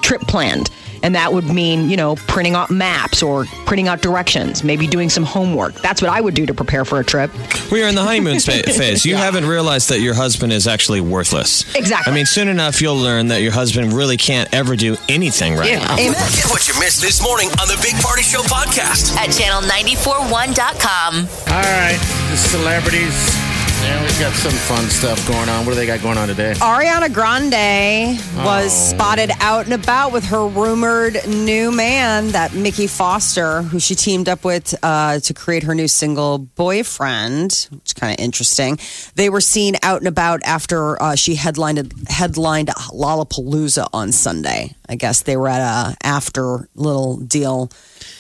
trip 0.02 0.22
planned. 0.22 0.70
And 1.04 1.16
that 1.16 1.32
would 1.34 1.46
mean, 1.46 1.90
you 1.90 1.98
know, 1.98 2.16
printing 2.16 2.56
out 2.56 2.72
maps 2.72 3.22
or 3.22 3.46
printing 3.66 3.88
out 3.88 4.02
directions, 4.02 4.64
maybe 4.64 4.88
doing 4.88 5.10
some 5.10 5.24
homework. 5.24 5.76
That's 5.76 6.02
what 6.02 6.10
I 6.10 6.22
would 6.22 6.34
do 6.34 6.46
to 6.46 6.54
prepare 6.54 6.86
for 6.86 7.00
a 7.00 7.04
trip. 7.04 7.30
We 7.72 7.84
are 7.84 7.88
in 7.90 7.96
the 7.96 8.02
honeymoon 8.04 8.40
spa- 8.40 8.62
phase. 8.66 9.06
You 9.06 9.16
haven't 9.16 9.46
realized 9.46 9.90
that 9.90 10.00
your 10.00 10.14
husband 10.14 10.54
is 10.54 10.66
actually 10.66 11.02
worthless. 11.02 11.64
Exactly. 11.76 12.12
I 12.12 12.16
mean, 12.16 12.26
soon 12.26 12.48
enough, 12.48 12.82
you'll 12.82 12.96
learn 12.98 13.28
that 13.28 13.42
your 13.42 13.52
husband 13.52 13.94
really 13.94 14.18
can't 14.18 14.52
ever 14.54 14.76
do 14.76 14.96
anything 15.10 15.56
right. 15.56 15.70
Yeah. 15.70 15.94
Amen. 15.94 16.14
Get 16.14 16.46
what 16.50 16.68
you 16.68 16.80
missed 16.80 17.02
this 17.02 17.22
morning 17.22 17.50
on 17.62 17.68
the 17.68 17.78
Big 17.84 18.02
Party 18.02 18.24
Show 18.24 18.42
podcast. 18.42 19.16
At 19.18 19.30
channel941.com. 19.30 21.28
All 21.48 21.62
right, 21.62 22.00
the 22.32 22.38
celebrities. 22.38 23.53
We've 23.84 24.20
got 24.20 24.34
some 24.34 24.52
fun 24.52 24.88
stuff 24.90 25.28
going 25.28 25.50
on. 25.50 25.66
What 25.66 25.72
do 25.74 25.76
they 25.76 25.86
got 25.86 26.02
going 26.02 26.18
on 26.18 26.28
today? 26.28 26.54
Ariana 26.58 27.12
Grande 27.12 28.18
was 28.46 28.72
Oh. 28.72 28.96
spotted 28.96 29.32
out 29.42 29.66
and 29.66 29.74
about 29.74 30.12
with 30.14 30.24
her 30.26 30.46
rumored 30.48 31.28
new 31.28 31.72
man, 31.72 32.30
that 32.32 32.54
Mickey 32.54 32.88
Foster, 32.88 33.62
who 33.64 33.80
she 33.80 33.96
teamed 33.96 34.30
up 34.30 34.46
with 34.46 34.74
uh, 34.84 35.20
to 35.20 35.34
create 35.34 35.64
her 35.64 35.74
new 35.76 35.88
single 35.88 36.38
"Boyfriend," 36.38 37.68
which 37.72 37.82
is 37.88 37.94
kind 37.94 38.18
of 38.18 38.24
interesting. 38.24 38.78
They 39.16 39.30
were 39.30 39.42
seen 39.42 39.76
out 39.84 39.98
and 40.00 40.08
about 40.08 40.42
after 40.44 41.02
uh, 41.02 41.16
she 41.16 41.36
headlined 41.36 41.92
headlined 42.08 42.70
Lollapalooza 42.70 43.88
on 43.94 44.12
Sunday. 44.12 44.76
I 44.88 44.96
guess 44.96 45.24
they 45.24 45.36
were 45.38 45.50
at 45.50 45.62
a 45.62 45.96
after 46.04 46.70
little 46.76 47.18
deal 47.18 47.70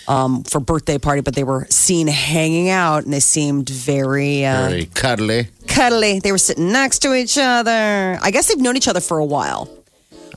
um, 0.07 0.43
for 0.43 0.59
birthday 0.59 0.97
party, 0.97 1.21
but 1.21 1.35
they 1.35 1.43
were 1.43 1.65
seen 1.69 2.07
hanging 2.07 2.69
out, 2.69 3.03
and 3.05 3.13
they 3.13 3.19
seemed 3.19 3.69
very. 3.69 4.45
Uh, 4.45 4.69
Very 4.69 4.85
cuddly. 4.87 5.47
cuddly. 5.67 6.19
They 6.19 6.31
were 6.31 6.37
sitting 6.37 6.71
next 6.71 6.99
to 6.99 7.13
each 7.13 7.37
other. 7.37 8.19
I 8.21 8.31
guess 8.31 8.47
they've 8.47 8.57
known 8.59 8.77
each 8.77 8.87
other 8.87 9.01
for 9.01 9.17
a 9.19 9.25
while. 9.25 9.69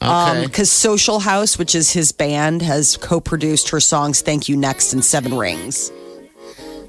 Okay. 0.02 0.44
Because 0.44 0.70
Social 0.70 1.20
House, 1.20 1.58
which 1.58 1.74
is 1.74 1.90
his 1.90 2.12
band, 2.12 2.60
has 2.62 2.96
co 2.98 3.18
produced 3.20 3.70
her 3.70 3.80
songs 3.80 4.20
Thank 4.20 4.48
You 4.48 4.56
Next 4.56 4.92
and 4.92 5.04
Seven 5.04 5.34
Rings. 5.36 5.90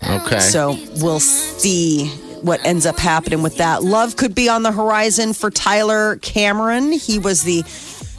okay. 0.07 0.39
So 0.39 0.77
we'll 1.01 1.19
see 1.21 2.07
what 2.41 2.63
ends 2.65 2.85
up 2.85 2.99
happening 2.99 3.41
with 3.41 3.57
that. 3.57 3.81
Love 3.83 4.15
could 4.15 4.35
be 4.35 4.47
on 4.49 4.61
the 4.63 4.71
horizon 4.71 5.33
for 5.33 5.49
Tyler 5.49 6.17
Cameron. 6.17 6.91
He 6.91 7.17
was 7.17 7.43
the, 7.43 7.63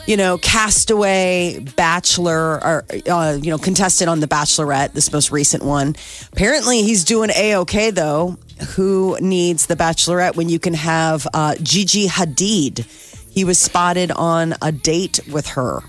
you 0.09 0.17
know, 0.17 0.39
castaway 0.39 1.59
bachelor 1.77 2.65
or, 2.65 2.85
uh, 3.11 3.39
you 3.41 3.51
know, 3.51 3.59
contestant 3.59 4.09
on 4.09 4.21
The 4.21 4.27
Bachelorette, 4.27 4.95
this 4.95 5.13
most 5.13 5.31
recent 5.31 5.63
one. 5.63 5.97
Apparently 6.33 6.83
he's 6.83 7.05
doing 7.05 7.29
A 7.37 7.57
OK, 7.57 7.91
though. 7.91 8.39
Who 8.75 9.19
needs 9.21 9.67
The 9.67 9.77
Bachelorette 9.77 10.35
when 10.35 10.49
you 10.49 10.59
can 10.59 10.73
have 10.73 11.27
uh, 11.35 11.57
Gigi 11.63 12.09
Hadid? 12.09 12.87
He 13.31 13.45
was 13.45 13.59
spotted 13.59 14.11
on 14.11 14.55
a 14.63 14.73
date 14.73 15.21
with 15.31 15.47
her. 15.49 15.83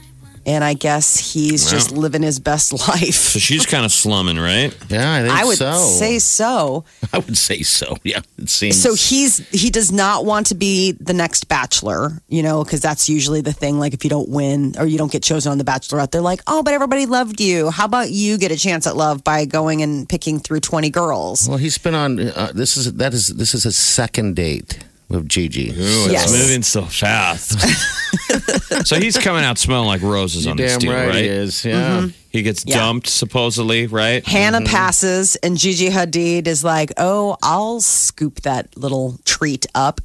And 0.49 0.63
I 0.63 0.73
guess 0.73 1.15
he's 1.31 1.69
just 1.69 1.91
living 1.91 2.23
his 2.23 2.39
best 2.39 2.73
life. 2.87 3.13
So 3.13 3.37
she's 3.37 3.67
kind 3.67 3.85
of 3.85 3.91
slumming, 3.91 4.39
right? 4.39 4.75
yeah, 4.89 5.13
I 5.13 5.21
think 5.21 5.33
I 5.35 5.45
would 5.45 5.57
so. 5.59 5.73
say 5.73 6.17
so. 6.17 6.85
I 7.13 7.19
would 7.19 7.37
say 7.37 7.61
so. 7.61 7.97
Yeah, 8.03 8.21
it 8.39 8.49
seems. 8.49 8.81
So 8.81 8.95
he's 8.95 9.47
he 9.49 9.69
does 9.69 9.91
not 9.91 10.25
want 10.25 10.47
to 10.47 10.55
be 10.55 10.93
the 10.93 11.13
next 11.13 11.47
bachelor, 11.49 12.13
you 12.29 12.41
know, 12.41 12.63
because 12.63 12.81
that's 12.81 13.07
usually 13.07 13.41
the 13.41 13.53
thing. 13.53 13.77
Like 13.77 13.93
if 13.93 14.03
you 14.03 14.09
don't 14.09 14.27
win 14.27 14.73
or 14.79 14.87
you 14.87 14.97
don't 14.97 15.11
get 15.11 15.21
chosen 15.21 15.51
on 15.51 15.59
the 15.59 15.63
Bachelorette, 15.63 16.09
they're 16.09 16.21
like, 16.21 16.41
"Oh, 16.47 16.63
but 16.63 16.73
everybody 16.73 17.05
loved 17.05 17.39
you. 17.39 17.69
How 17.69 17.85
about 17.85 18.09
you 18.09 18.39
get 18.39 18.51
a 18.51 18.57
chance 18.57 18.87
at 18.87 18.95
love 18.95 19.23
by 19.23 19.45
going 19.45 19.83
and 19.83 20.09
picking 20.09 20.39
through 20.39 20.61
twenty 20.61 20.89
girls?" 20.89 21.47
Well, 21.47 21.59
he's 21.59 21.77
been 21.77 21.93
on. 21.93 22.19
Uh, 22.19 22.51
this 22.55 22.75
is 22.75 22.91
that 22.93 23.13
is 23.13 23.27
this 23.27 23.53
is 23.53 23.63
his 23.63 23.77
second 23.77 24.35
date 24.35 24.79
with 25.09 25.27
Gigi. 25.27 25.71
Ooh, 25.71 26.11
Yes. 26.11 26.31
it's 26.31 26.41
moving 26.41 26.61
so 26.63 26.85
fast. 26.85 27.59
so 28.87 28.95
he's 28.99 29.17
coming 29.17 29.43
out 29.43 29.57
smelling 29.57 29.87
like 29.87 30.01
roses 30.01 30.47
on 30.47 30.57
his 30.57 30.71
Damn 30.73 30.79
deal, 30.79 30.93
right, 30.93 31.07
right? 31.07 31.15
he 31.15 31.27
is. 31.27 31.65
Yeah. 31.65 32.01
Mm-hmm. 32.01 32.07
He 32.31 32.41
gets 32.43 32.63
Yeah. 32.65 32.75
dumped 32.77 33.07
supposedly, 33.07 33.87
right? 33.87 34.25
Hannah 34.25 34.61
passes, 34.61 35.35
and 35.37 35.57
Gigi 35.57 35.89
Hadid 35.89 36.45
is 36.47 36.63
like, 36.63 36.91
"Oh, 36.97 37.37
I'll 37.41 37.81
scoop 37.81 38.41
that 38.41 38.67
little 38.77 39.19
treat 39.25 39.65
up." 39.73 39.99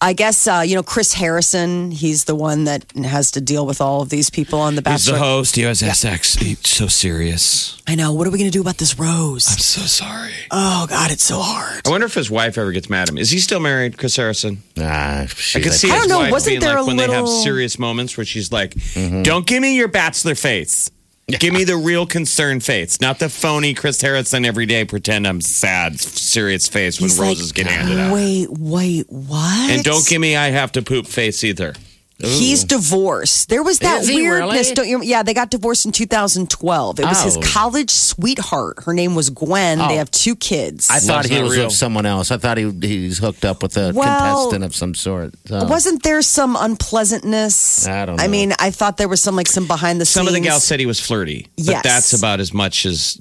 I 0.00 0.12
guess 0.12 0.46
uh, 0.46 0.62
you 0.66 0.74
know 0.74 0.82
Chris 0.82 1.14
Harrison. 1.14 1.90
He's 1.90 2.24
the 2.24 2.34
one 2.34 2.64
that 2.64 2.84
has 3.04 3.30
to 3.32 3.40
deal 3.40 3.64
with 3.64 3.80
all 3.80 4.02
of 4.02 4.10
these 4.10 4.28
people 4.28 4.60
on 4.60 4.74
the 4.76 4.82
He's 4.90 5.06
the 5.06 5.12
Bachelor. 5.12 5.18
host. 5.26 5.56
He 5.56 5.64
always 5.64 5.80
has 5.80 6.00
to 6.00 6.08
act 6.10 6.38
he's 6.40 6.58
so 6.68 6.86
serious. 6.86 7.76
I 7.86 7.94
know. 7.94 8.12
What 8.12 8.26
are 8.26 8.30
we 8.30 8.38
going 8.38 8.50
to 8.50 8.56
do 8.56 8.60
about 8.60 8.76
this 8.78 8.98
rose? 8.98 9.48
I'm 9.50 9.58
so 9.58 9.80
sorry. 9.82 10.32
Oh 10.50 10.86
God, 10.88 11.10
it's 11.10 11.24
so 11.24 11.40
hard. 11.40 11.80
I 11.86 11.90
wonder 11.90 12.06
if 12.06 12.14
his 12.14 12.30
wife 12.30 12.58
ever 12.58 12.72
gets 12.72 12.90
mad 12.90 13.02
at 13.04 13.08
him. 13.08 13.18
Is 13.18 13.30
he 13.30 13.38
still 13.38 13.60
married, 13.60 13.96
Chris 13.96 14.16
Harrison? 14.16 14.62
Nah, 14.76 14.84
I 15.22 15.26
she's 15.34 15.62
could 15.64 15.72
see 15.72 15.90
I 15.90 15.94
his 15.94 16.02
don't 16.02 16.08
know. 16.10 16.18
wife 16.18 16.32
Wasn't 16.32 16.50
being 16.52 16.60
there 16.60 16.74
like 16.74 16.82
a 16.82 16.86
when 16.86 16.96
they 16.98 17.08
have 17.10 17.26
serious 17.26 17.78
moments 17.78 18.16
where 18.16 18.24
she's 18.26 18.52
like, 18.52 18.74
"Don't 19.22 19.46
give 19.46 19.62
me 19.62 19.76
your 19.76 19.88
bachelor 19.88 20.34
face. 20.34 20.90
Give 21.38 21.54
me 21.54 21.64
the 21.64 21.76
real 21.76 22.06
concerned 22.06 22.64
face, 22.64 23.00
not 23.00 23.18
the 23.18 23.28
phony 23.28 23.74
Chris 23.74 24.00
Harrison 24.00 24.44
every 24.44 24.66
day 24.66 24.84
pretend 24.84 25.26
I'm 25.26 25.40
sad, 25.40 26.00
serious 26.00 26.68
face 26.68 27.00
when 27.00 27.10
He's 27.10 27.18
roses 27.18 27.50
like, 27.50 27.56
get 27.56 27.66
handed 27.66 27.98
out. 27.98 28.12
Wait, 28.12 28.48
wait, 28.50 29.06
what? 29.08 29.70
And 29.70 29.84
don't 29.84 30.06
give 30.06 30.20
me 30.20 30.36
I 30.36 30.50
have 30.50 30.72
to 30.72 30.82
poop 30.82 31.06
face 31.06 31.44
either. 31.44 31.74
He's 32.22 32.64
divorced. 32.64 33.48
There 33.48 33.62
was 33.62 33.78
that 33.80 34.02
Is 34.02 34.08
he 34.08 34.16
weirdness. 34.22 34.52
really? 34.52 34.74
Don't 34.74 34.88
you? 34.88 35.02
Yeah, 35.02 35.22
they 35.22 35.34
got 35.34 35.50
divorced 35.50 35.86
in 35.86 35.92
2012. 35.92 37.00
It 37.00 37.06
was 37.06 37.22
his 37.22 37.36
Oh. 37.36 37.40
college 37.40 37.90
sweetheart. 37.90 38.80
Her 38.84 38.92
name 38.92 39.14
was 39.14 39.30
Gwen. 39.30 39.78
They 39.78 39.84
Oh. 39.84 39.98
have 39.98 40.10
two 40.10 40.36
kids. 40.36 40.88
I 40.90 40.98
thought 41.00 41.24
Love's 41.24 41.28
he 41.28 41.42
was 41.42 41.56
real. 41.56 41.64
with 41.66 41.74
someone 41.74 42.06
else. 42.06 42.30
I 42.30 42.36
thought 42.38 42.58
he 42.58 42.70
he's 42.82 43.18
hooked 43.18 43.44
up 43.44 43.62
with 43.62 43.76
a 43.76 43.92
Well, 43.94 44.18
contestant 44.50 44.64
of 44.64 44.74
some 44.76 44.94
sort. 44.94 45.34
So- 45.48 45.64
Wasn't 45.64 46.02
there 46.02 46.22
some 46.22 46.56
unpleasantness? 46.56 47.86
I 47.86 48.06
don't 48.06 48.16
Know. 48.16 48.22
I 48.24 48.28
mean, 48.28 48.52
I 48.58 48.70
thought 48.70 48.96
there 48.96 49.08
was 49.08 49.20
some 49.22 49.36
like 49.36 49.48
some 49.48 49.66
behind 49.66 50.00
the 50.00 50.04
Some 50.04 50.22
scenes. 50.22 50.28
Some 50.28 50.36
of 50.36 50.42
the 50.42 50.48
gals 50.48 50.64
said 50.64 50.80
he 50.80 50.86
was 50.86 51.00
flirty, 51.00 51.46
but 51.56 51.64
Yes. 51.66 51.82
that's 51.82 52.12
about 52.12 52.40
as 52.40 52.52
much 52.52 52.84
as 52.86 53.18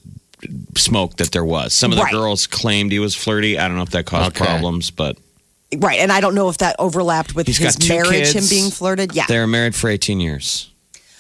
smoke 0.78 1.18
that 1.18 1.32
there 1.32 1.44
was. 1.46 1.74
Some 1.74 1.92
of 1.92 1.98
the 1.98 2.04
Right. 2.04 2.14
girls 2.14 2.48
claimed 2.48 2.92
he 2.92 3.00
was 3.00 3.14
flirty. 3.16 3.58
I 3.60 3.68
don't 3.68 3.76
know 3.78 3.84
if 3.84 3.90
that 3.92 4.06
caused 4.06 4.36
Okay. 4.36 4.46
problems, 4.46 4.90
but 4.90 5.18
right, 5.78 6.00
and 6.00 6.12
I 6.12 6.22
don't 6.22 6.36
know 6.36 6.50
if 6.50 6.58
that 6.60 6.76
overlapped 6.80 7.36
with 7.36 7.48
He's 7.48 7.58
his 7.58 7.76
got 7.76 7.82
two 7.82 7.94
marriage. 7.94 8.34
Him 8.34 8.44
being 8.50 8.72
flirted. 8.72 9.14
Yeah. 9.14 9.26
they're 9.28 9.48
married 9.48 9.76
for 9.76 9.90
18 9.90 10.20
years. 10.20 10.72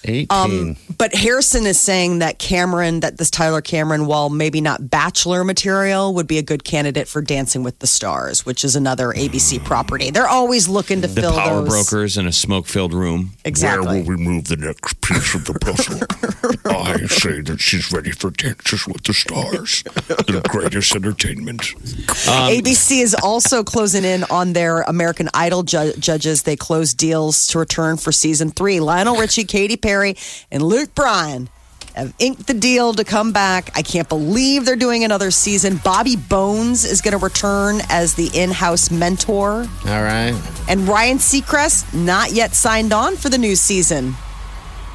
18. 0.05 0.27
Um, 0.29 0.75
but 0.97 1.13
Harrison 1.13 1.65
is 1.65 1.79
saying 1.79 2.19
that 2.19 2.39
Cameron, 2.39 3.01
that 3.01 3.17
this 3.17 3.29
Tyler 3.29 3.61
Cameron, 3.61 4.05
while 4.05 4.29
maybe 4.29 4.61
not 4.61 4.89
bachelor 4.89 5.43
material, 5.43 6.13
would 6.13 6.27
be 6.27 6.37
a 6.37 6.41
good 6.43 6.63
candidate 6.63 7.07
for 7.07 7.21
Dancing 7.21 7.63
with 7.63 7.79
the 7.79 7.87
Stars, 7.87 8.45
which 8.45 8.63
is 8.63 8.75
another 8.75 9.07
ABC 9.09 9.63
property. 9.63 10.11
They're 10.11 10.27
always 10.27 10.67
looking 10.67 11.01
to 11.01 11.07
The 11.07 11.21
fill 11.21 11.33
power 11.33 11.61
those. 11.61 11.69
brokers 11.69 12.17
in 12.17 12.27
a 12.27 12.31
smoke 12.31 12.65
filled 12.67 12.93
room. 12.93 13.31
Exactly. 13.45 13.87
Where 13.87 14.01
will 14.03 14.09
we 14.09 14.17
move 14.17 14.45
the 14.45 14.57
next 14.57 15.01
piece 15.01 15.35
of 15.35 15.45
the 15.45 15.53
puzzle? 15.59 15.99
I 16.65 17.05
say 17.07 17.41
that 17.41 17.59
she's 17.59 17.91
ready 17.91 18.11
for 18.11 18.31
Dances 18.31 18.87
with 18.87 19.03
the 19.03 19.13
Stars, 19.13 19.83
the 19.83 20.41
greatest 20.49 20.95
entertainment. 20.95 21.61
ABC 21.61 23.01
is 23.01 23.15
also 23.15 23.63
closing 23.63 24.03
in 24.03 24.23
on 24.25 24.53
their 24.53 24.81
American 24.81 25.29
Idol 25.33 25.63
ju- 25.63 25.93
judges. 25.99 26.43
They 26.43 26.55
closed 26.55 26.97
deals 26.97 27.47
to 27.47 27.59
return 27.59 27.97
for 27.97 28.11
season 28.11 28.51
three. 28.51 28.79
Lionel 28.79 29.15
Richie, 29.17 29.43
Katy 29.45 29.77
Perry, 29.77 29.88
and 29.93 30.61
Luke 30.63 30.93
Bryan 30.95 31.49
have 31.95 32.13
inked 32.19 32.47
the 32.47 32.53
deal 32.53 32.93
to 32.93 33.03
come 33.03 33.31
back. 33.33 33.71
I 33.75 33.81
can't 33.81 34.07
believe 34.07 34.63
they're 34.65 34.75
doing 34.75 35.03
another 35.03 35.31
season. 35.31 35.77
Bobby 35.83 36.15
Bones 36.15 36.85
is 36.85 37.01
going 37.01 37.11
to 37.17 37.23
return 37.23 37.81
as 37.89 38.13
the 38.13 38.29
in-house 38.33 38.91
mentor. 38.91 39.65
All 39.85 40.03
right. 40.03 40.33
And 40.69 40.87
Ryan 40.87 41.17
Seacrest 41.17 41.93
not 41.93 42.31
yet 42.31 42.53
signed 42.53 42.93
on 42.93 43.17
for 43.17 43.29
the 43.29 43.37
new 43.37 43.55
season. 43.55 44.15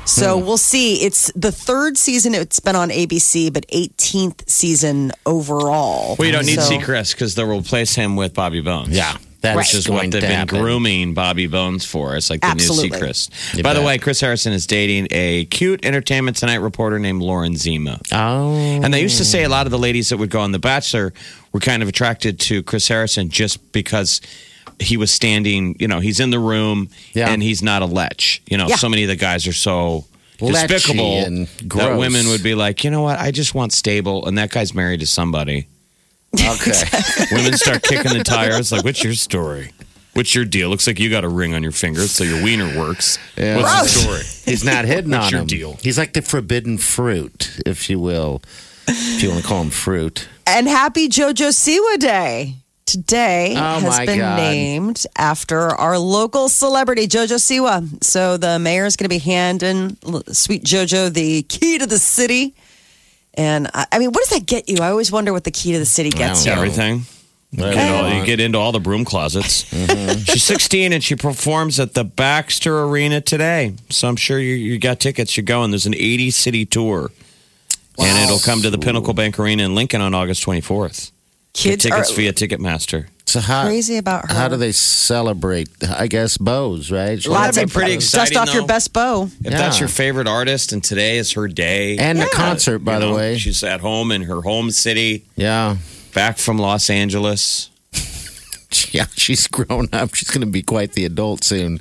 So 0.07 0.39
Hmm. 0.39 0.47
we'll 0.47 0.57
see. 0.59 1.03
It's 1.03 1.33
the 1.35 1.51
third 1.51 1.97
season 1.99 2.35
it's 2.35 2.61
been 2.61 2.77
on 2.77 2.91
ABC, 2.91 3.51
but 3.51 3.65
18th 3.71 4.49
season 4.49 5.13
overall. 5.27 6.15
Well, 6.19 6.27
you 6.27 6.33
don't 6.33 6.47
need 6.47 6.61
So- 6.61 6.71
Seacrest 6.71 7.13
because 7.13 7.35
they'll 7.35 7.47
replace 7.51 7.95
him 7.95 8.15
with 8.15 8.35
Bobby 8.35 8.61
Bones. 8.61 8.91
Yeah, 8.91 9.17
that's 9.45 9.57
Which 9.57 9.75
is 9.75 9.89
what 9.89 10.11
they've 10.11 10.21
been 10.21 10.31
happen. 10.31 10.59
grooming 10.59 11.15
Bobby 11.15 11.47
Bones 11.47 11.85
for. 11.85 12.17
It's 12.17 12.31
like 12.31 12.41
the 12.41 12.47
Absolutely. 12.49 12.91
new 12.91 12.97
Seacrest. 13.07 13.57
You 13.57 13.63
By 13.63 13.75
the 13.75 13.83
way, 13.83 13.99
Chris 13.99 14.21
Harrison 14.21 14.53
is 14.53 14.67
dating 14.67 15.09
a 15.13 15.45
cute 15.47 15.85
Entertainment 15.85 16.37
Tonight 16.37 16.57
reporter 16.57 16.99
named 16.99 17.23
Lauren 17.23 17.57
Zima. 17.57 18.01
Oh. 18.13 18.55
And 18.57 18.93
they 18.93 19.01
used 19.03 19.19
to 19.19 19.25
say 19.25 19.45
a 19.45 19.49
lot 19.49 19.67
of 19.67 19.71
the 19.71 19.79
ladies 19.79 20.09
that 20.09 20.17
would 20.17 20.31
go 20.31 20.41
on 20.41 20.53
The 20.53 20.59
Bachelor 20.59 21.13
were 21.53 21.61
kind 21.61 21.83
of 21.83 21.89
attracted 21.89 22.41
to 22.41 22.63
Chris 22.63 22.89
Harrison 22.89 23.29
just 23.31 23.71
because 23.73 24.21
he 24.81 24.97
was 24.97 25.13
standing, 25.13 25.77
you 25.79 25.87
know, 25.87 26.01
he's 26.01 26.19
in 26.21 26.31
the 26.31 26.39
room 26.41 26.89
Yeah. 27.13 27.29
and 27.29 27.43
he's 27.43 27.63
not 27.63 27.83
a 27.83 27.87
lech. 27.87 28.41
You 28.51 28.57
know, 28.59 28.67
Yeah. 28.69 28.77
so 28.77 28.89
many 28.89 29.03
of 29.05 29.09
the 29.09 29.17
guys 29.17 29.47
are 29.47 29.53
so 29.53 30.05
Lechy 30.41 30.67
despicable 30.69 31.19
and 31.19 31.47
that 31.67 31.97
women 31.97 32.27
would 32.29 32.43
be 32.43 32.55
like, 32.57 32.83
you 32.83 32.91
know 32.91 33.03
what, 33.03 33.19
I 33.21 33.31
just 33.31 33.55
want 33.55 33.73
stable. 33.73 34.27
And 34.27 34.37
that 34.39 34.51
guy's 34.51 34.75
married 34.75 35.01
to 35.01 35.07
somebody. 35.07 35.69
Okay. 36.55 36.73
Women 37.33 37.55
start 37.57 37.83
kicking 37.83 38.13
the 38.17 38.25
tires. 38.25 38.73
Like, 38.73 38.85
what's 38.85 39.03
your 39.05 39.15
story? 39.15 39.71
What's 40.15 40.35
your 40.35 40.45
deal? 40.45 40.69
Looks 40.69 40.87
like 40.87 40.99
you 41.01 41.11
got 41.11 41.25
a 41.25 41.29
ring 41.29 41.55
on 41.55 41.63
your 41.63 41.73
finger, 41.73 42.03
so 42.03 42.23
your 42.25 42.43
wiener 42.43 42.79
works. 42.79 43.19
Yeah. 43.37 43.57
What's 43.57 43.95
the 43.95 44.01
story? 44.01 44.23
He's 44.53 44.65
not 44.65 44.85
hidden 44.85 45.11
What's 45.11 45.27
on 45.27 45.33
your 45.33 45.41
him. 45.43 45.47
deal? 45.47 45.79
He's 45.83 45.99
like 45.99 46.13
the 46.13 46.23
forbidden 46.23 46.79
fruit, 46.79 47.61
if 47.67 47.91
you 47.91 47.99
will, 47.99 48.41
if 48.87 49.23
you 49.23 49.31
want 49.31 49.43
to 49.43 49.47
call 49.49 49.63
him 49.63 49.71
fruit. 49.71 50.29
And 50.47 50.69
happy 50.69 51.09
JoJo 51.09 51.49
Siwa 51.51 51.99
Day. 51.99 52.57
Today 52.87 53.55
Oh, 53.57 53.81
has 53.81 54.07
been 54.07 54.19
God. 54.19 54.37
named 54.37 55.05
after 55.17 55.59
our 55.71 55.99
local 55.99 56.49
celebrity, 56.51 57.09
JoJo 57.09 57.37
Siwa. 57.39 58.05
So 58.05 58.37
the 58.37 58.59
mayor 58.59 58.85
is 58.85 58.97
going 58.97 59.07
to 59.07 59.09
be 59.09 59.19
handing 59.19 59.97
sweet 60.33 60.65
JoJo 60.65 61.13
the 61.13 61.43
key 61.45 61.79
to 61.79 61.87
the 61.87 61.99
city. 61.99 62.55
And 63.37 63.69
I, 63.75 63.87
I 63.93 63.99
mean, 63.99 64.11
what 64.11 64.19
does 64.29 64.39
that 64.39 64.47
get 64.47 64.69
you? 64.69 64.79
I 64.81 64.91
always 64.91 65.11
wonder 65.13 65.33
what 65.33 65.45
the 65.45 65.51
key 65.51 65.73
to 65.73 65.79
the 65.79 65.87
city 65.87 66.11
gets 66.11 66.47
you. 66.47 66.53
Everything. 66.53 67.03
You, 67.51 67.63
Whatever 67.63 67.75
get 67.77 67.89
you 67.89 67.95
all- 67.95 68.21
you 68.21 68.27
get 68.27 68.41
into 68.41 68.59
all 68.59 68.73
the 68.73 68.81
broom 68.81 69.05
closets. 69.05 69.65
Mm-hmm. 69.71 70.21
She's 70.25 70.43
16 70.43 70.93
and 70.93 71.03
she 71.05 71.15
performs 71.15 71.79
at 71.79 71.95
the 71.95 72.03
Baxter 72.05 72.83
Arena 72.83 73.21
today. 73.21 73.75
So 73.91 74.09
I'm 74.09 74.17
sure 74.17 74.39
you, 74.39 74.55
you 74.55 74.79
got 74.79 74.99
tickets. 75.01 75.37
You're 75.37 75.45
going. 75.45 75.71
There's 75.71 75.87
an 75.87 75.95
80 75.95 76.31
city 76.33 76.67
tour. 76.67 77.11
And 77.97 78.25
it'll 78.25 78.41
come 78.41 78.61
to 78.63 78.71
the 78.71 78.79
Pinnacle 78.79 79.15
Bank 79.15 79.39
Arena 79.39 79.63
in 79.63 79.75
Lincoln 79.77 80.01
on 80.01 80.15
August 80.15 80.45
24th. 80.45 81.13
Get 81.53 81.63
Kids 81.63 81.87
are 81.87 81.91
tickets 81.91 82.11
via 82.11 82.33
Ticketmaster. 82.33 83.07
So 83.35 83.41
how, 83.41 83.65
crazy 83.65 83.97
about 83.97 84.31
her. 84.31 84.35
how 84.37 84.47
do 84.47 84.57
they 84.57 84.71
celebrate? 84.71 85.69
I 85.83 86.07
guess 86.07 86.39
bows, 86.39 86.93
right? 86.93 87.15
Lots 87.27 87.57
That'd 87.57 87.65
of 87.65 87.69
be 87.69 87.73
pretty 87.73 87.95
dust 87.95 88.15
exciting, 88.15 88.39
off 88.39 88.55
your 88.55 88.65
best 88.65 88.93
bow. 88.93 89.25
If 89.25 89.51
Yeah. 89.51 89.59
that's 89.59 89.81
your 89.81 89.89
favorite 89.89 90.29
artist 90.29 90.73
and 90.73 90.85
today 90.85 91.19
is 91.19 91.33
her 91.33 91.49
day. 91.49 91.99
And 91.99 92.21
the 92.21 92.27
concert, 92.27 92.79
by 92.85 92.95
you 92.95 93.01
the 93.01 93.07
know, 93.09 93.17
way. 93.17 93.37
She's 93.39 93.65
at 93.65 93.81
home 93.81 94.13
in 94.13 94.23
her 94.23 94.43
home 94.43 94.71
city, 94.71 95.25
Yeah. 95.35 95.79
back 96.15 96.39
from 96.39 96.59
Los 96.59 96.89
Angeles. 96.89 97.71
Yeah, 98.93 99.07
she's 99.17 99.47
grown 99.49 99.89
up. 99.93 100.15
She's 100.15 100.31
going 100.31 100.41
to 100.47 100.51
be 100.51 100.63
quite 100.63 100.93
the 100.93 101.05
adult 101.05 101.43
soon. 101.45 101.81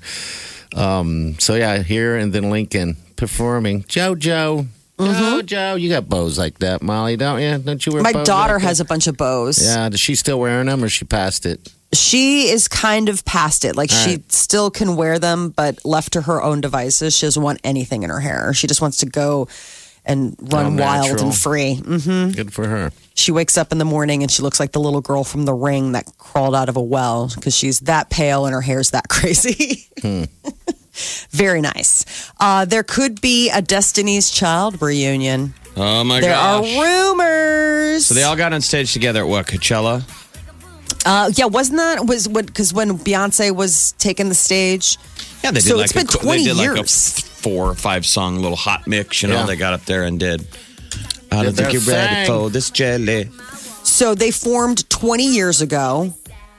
Um, 0.76 1.36
so 1.40 1.54
yeah, 1.56 1.84
here 1.84 2.16
and 2.18 2.34
then 2.34 2.50
Lincoln 2.50 2.98
performing. 3.16 3.84
JoJo. 3.84 4.68
JoJo, 5.00 5.80
you 5.80 5.90
got 5.90 6.08
bows 6.08 6.38
like 6.38 6.60
that, 6.60 6.82
Molly, 6.82 7.18
don't 7.18 7.42
you? 7.42 7.58
Don't 7.58 7.86
you 7.86 7.92
wear 7.94 8.02
My 8.04 8.12
daughter 8.14 8.54
like 8.56 8.64
has 8.64 8.80
a 8.80 8.86
bunch 8.86 9.08
of 9.08 9.18
bows. 9.18 9.64
Yeah, 9.64 9.88
is 9.88 10.00
she 10.00 10.16
still 10.16 10.40
wearing 10.40 10.68
them 10.68 10.84
or 10.84 10.90
she 10.90 11.06
passed 11.06 11.46
it? 11.46 11.72
She 11.94 12.50
is 12.50 12.68
kind 12.68 13.10
of 13.10 13.24
past 13.26 13.66
it. 13.66 13.76
Like 13.76 13.92
All 13.92 13.98
she 13.98 14.10
right. 14.12 14.32
still 14.32 14.72
can 14.72 14.96
wear 14.96 15.20
them, 15.20 15.50
but 15.50 15.84
left 15.86 16.14
to 16.14 16.22
her 16.22 16.42
own 16.42 16.62
devices, 16.62 17.16
she 17.16 17.26
doesn't 17.28 17.42
want 17.44 17.60
anything 17.64 18.04
in 18.04 18.10
her 18.10 18.20
hair. 18.20 18.54
She 18.54 18.66
just 18.68 18.82
wants 18.82 18.98
to 19.00 19.06
go 19.06 19.48
and 20.06 20.36
run 20.52 20.66
All 20.66 20.72
wild 20.88 21.08
natural. 21.10 21.26
and 21.28 21.36
free. 21.38 21.76
hmm 21.76 22.32
Good 22.32 22.52
for 22.54 22.68
her. 22.68 22.92
She 23.16 23.32
wakes 23.32 23.58
up 23.58 23.72
in 23.72 23.78
the 23.78 23.86
morning 23.86 24.22
and 24.24 24.32
she 24.32 24.42
looks 24.42 24.60
like 24.60 24.72
the 24.72 24.80
little 24.80 25.02
girl 25.02 25.24
from 25.24 25.46
The 25.46 25.54
Ring 25.54 25.92
that 25.92 26.06
crawled 26.18 26.56
out 26.56 26.68
of 26.68 26.76
a 26.78 26.82
well 26.82 27.32
because 27.34 27.56
she's 27.56 27.80
that 27.82 28.10
pale 28.10 28.46
and 28.46 28.54
her 28.54 28.62
hair's 28.62 28.90
that 28.92 29.08
crazy. 29.10 29.88
Very 31.32 31.62
nice. 31.62 32.32
Uh, 32.40 32.66
there 32.66 32.84
could 32.84 33.20
be 33.22 33.50
a 33.50 33.62
Destiny's 33.62 34.30
Child 34.30 34.82
reunion. 34.82 35.54
Oh 35.76 36.04
my 36.04 36.22
there 36.22 36.32
gosh. 36.32 36.76
are 36.78 36.84
rumors. 36.84 38.06
So 38.06 38.14
they 38.14 38.24
all 38.24 38.36
got 38.36 38.54
on 38.54 38.62
stage 38.62 38.94
together 38.94 39.22
at 39.22 39.28
what, 39.28 39.48
Coachella? 39.48 40.04
Uh, 41.06 41.32
yeah, 41.36 41.46
wasn't 41.46 41.78
that 41.78 42.06
was 42.06 42.30
what? 42.30 42.46
Because 42.46 42.74
when 42.74 42.98
Beyonce 43.00 43.54
was 43.54 43.94
taking 43.98 44.30
the 44.30 44.36
stage, 44.36 44.98
Yeah, 45.44 45.52
they 45.52 45.60
did 45.60 45.70
So 45.70 45.76
like 45.78 45.86
it's 45.86 45.94
been 45.94 46.06
a, 46.06 46.10
20 46.10 46.38
they 46.38 46.44
did 46.50 46.58
like 46.58 46.70
a 46.70 46.76
years. 46.76 47.20
four 47.20 47.70
or 47.72 47.76
five 47.76 48.06
song 48.06 48.38
little 48.38 48.56
hot 48.56 48.88
mix, 48.88 49.22
you 49.24 49.30
know, 49.30 49.36
Yeah. 49.42 49.46
they 49.48 49.56
got 49.56 49.74
up 49.74 49.84
there 49.86 50.04
and 50.04 50.20
did. 50.20 50.48
I 51.32 51.44
don't 51.44 51.54
think 51.56 51.74
you're 51.74 51.82
ready 51.82 52.28
for 52.28 52.50
this 52.52 52.70
jelly. 52.70 53.30
So 53.84 54.14
they 54.16 54.30
formed 54.32 54.88
20 54.90 55.26
years 55.26 55.62
ago. 55.62 56.14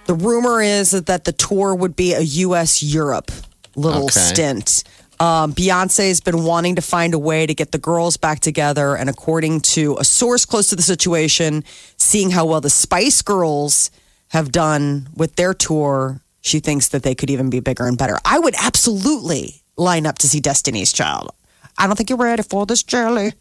The 0.06 0.14
rumor 0.14 0.60
is 0.60 0.90
that 0.90 1.24
the 1.24 1.32
tour 1.32 1.74
would 1.74 1.96
be 1.96 2.12
a 2.12 2.20
U.S. 2.20 2.82
Europe 2.82 3.30
little 3.76 4.04
Okay. 4.04 4.20
stint. 4.20 4.84
Um, 5.20 5.52
Beyonce 5.54 6.08
has 6.08 6.20
been 6.20 6.42
wanting 6.44 6.74
to 6.74 6.82
find 6.82 7.14
a 7.14 7.18
way 7.18 7.46
to 7.46 7.54
get 7.54 7.70
the 7.72 7.78
girls 7.78 8.16
back 8.16 8.40
together, 8.40 8.96
and 8.96 9.08
according 9.08 9.60
to 9.60 9.96
a 9.98 10.04
source 10.04 10.44
close 10.44 10.66
to 10.68 10.76
the 10.76 10.82
situation, 10.82 11.62
seeing 11.96 12.30
how 12.30 12.44
well 12.46 12.60
the 12.60 12.68
Spice 12.70 13.22
Girls 13.22 13.90
have 14.28 14.50
done 14.50 15.08
with 15.14 15.36
their 15.36 15.54
tour, 15.54 16.20
she 16.40 16.58
thinks 16.58 16.88
that 16.88 17.04
they 17.04 17.14
could 17.14 17.30
even 17.30 17.48
be 17.48 17.60
bigger 17.60 17.86
and 17.86 17.96
better. 17.96 18.18
I 18.24 18.38
would 18.40 18.54
absolutely 18.60 19.62
line 19.76 20.04
up 20.04 20.18
to 20.18 20.28
see 20.28 20.40
Destiny's 20.40 20.92
Child. 20.92 21.30
I 21.78 21.86
don't 21.86 21.94
think 21.96 22.10
you're 22.10 22.18
ready 22.18 22.42
for 22.42 22.66
this 22.66 22.82
jelly. 22.82 23.32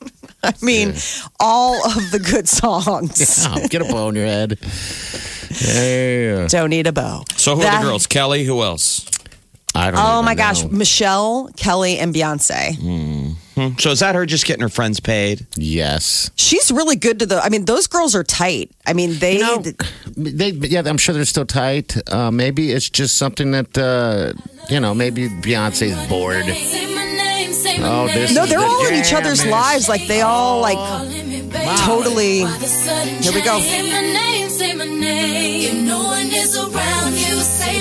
I 0.42 0.52
mean, 0.60 0.94
all 1.40 1.84
of 1.86 2.10
the 2.10 2.18
good 2.18 2.46
songs. 2.48 3.46
Oh, 3.48 3.66
get 3.68 3.80
a 3.80 3.84
bow 3.86 4.10
in 4.10 4.14
your 4.16 4.26
head. 4.26 4.58
Yeah. 5.48 6.48
Don't 6.48 6.70
need 6.70 6.86
a 6.88 6.92
bow. 6.92 7.22
So 7.36 7.54
who 7.56 7.62
are 7.62 7.80
the 7.80 7.86
girls? 7.86 8.06
Kelly, 8.06 8.44
who 8.44 8.62
else? 8.62 9.06
I 9.76 9.90
don't 9.90 10.00
Oh 10.00 10.14
even 10.14 10.24
my 10.24 10.34
gosh, 10.34 10.62
know. 10.62 10.70
Michelle, 10.70 11.50
Kelly, 11.56 11.98
and 11.98 12.14
Beyonce. 12.14 12.76
Hmm. 12.76 13.76
So 13.78 13.90
is 13.90 14.00
that 14.00 14.14
her 14.14 14.26
just 14.26 14.44
getting 14.44 14.60
her 14.62 14.68
friends 14.68 15.00
paid? 15.00 15.46
Yes. 15.56 16.30
She's 16.36 16.70
really 16.70 16.96
good 16.96 17.18
to 17.20 17.26
the. 17.26 17.40
I 17.40 17.48
mean, 17.48 17.64
those 17.64 17.86
girls 17.86 18.14
are 18.14 18.22
tight. 18.24 18.70
I 18.86 18.92
mean, 18.92 19.18
they. 19.18 19.38
You 19.38 19.42
know, 19.42 19.62
they, 20.16 20.50
yeah, 20.50 20.82
I'm 20.84 20.98
sure 20.98 21.14
they're 21.14 21.24
still 21.24 21.46
tight. 21.46 21.96
Uh, 22.12 22.30
maybe 22.30 22.72
it's 22.72 22.90
just 22.90 23.16
something 23.16 23.52
that, 23.52 23.76
uh, 23.78 24.32
you 24.68 24.78
know, 24.80 24.94
maybe 24.94 25.28
Beyonce's 25.28 25.96
bored. 26.08 26.44
Oh, 27.78 28.06
this 28.08 28.34
no, 28.34 28.46
they're 28.46 28.58
the 28.58 28.64
all 28.64 28.86
in 28.86 28.94
each 28.94 29.12
other's 29.12 29.42
jam, 29.42 29.50
lives. 29.50 29.88
Like 29.88 30.06
they 30.06 30.22
all 30.22 30.60
like 30.60 30.78
totally. 31.84 32.38
Here 32.40 33.32
we 33.32 33.42
go. 33.42 33.58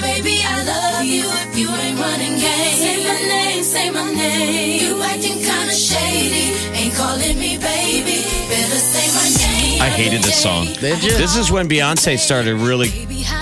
Baby 0.06 0.38
I 0.46 0.58
love 0.64 1.06
you. 1.06 1.26
If 1.44 1.58
you 1.58 1.68
ain't 1.70 1.98
running 2.00 2.36
game, 2.38 2.78
say 2.84 2.98
my 3.10 3.20
name, 3.36 3.64
say 3.64 3.90
my 3.90 4.08
name. 4.14 4.82
You 4.82 5.02
acting 5.02 5.40
kinda 5.50 5.74
shady, 5.74 6.46
ain't 6.80 6.94
calling 6.94 7.38
me 7.40 7.58
baby. 7.58 8.18
Better 8.50 8.82
say 8.94 9.08
my 9.20 9.28
name. 9.44 9.82
I 9.82 9.90
hated 9.90 10.22
this 10.22 10.42
song. 10.42 10.66
Did 10.80 11.04
you? 11.04 11.12
This 11.24 11.36
is 11.36 11.52
when 11.52 11.68
Beyonce 11.68 12.18
started 12.18 12.56
really 12.56 12.90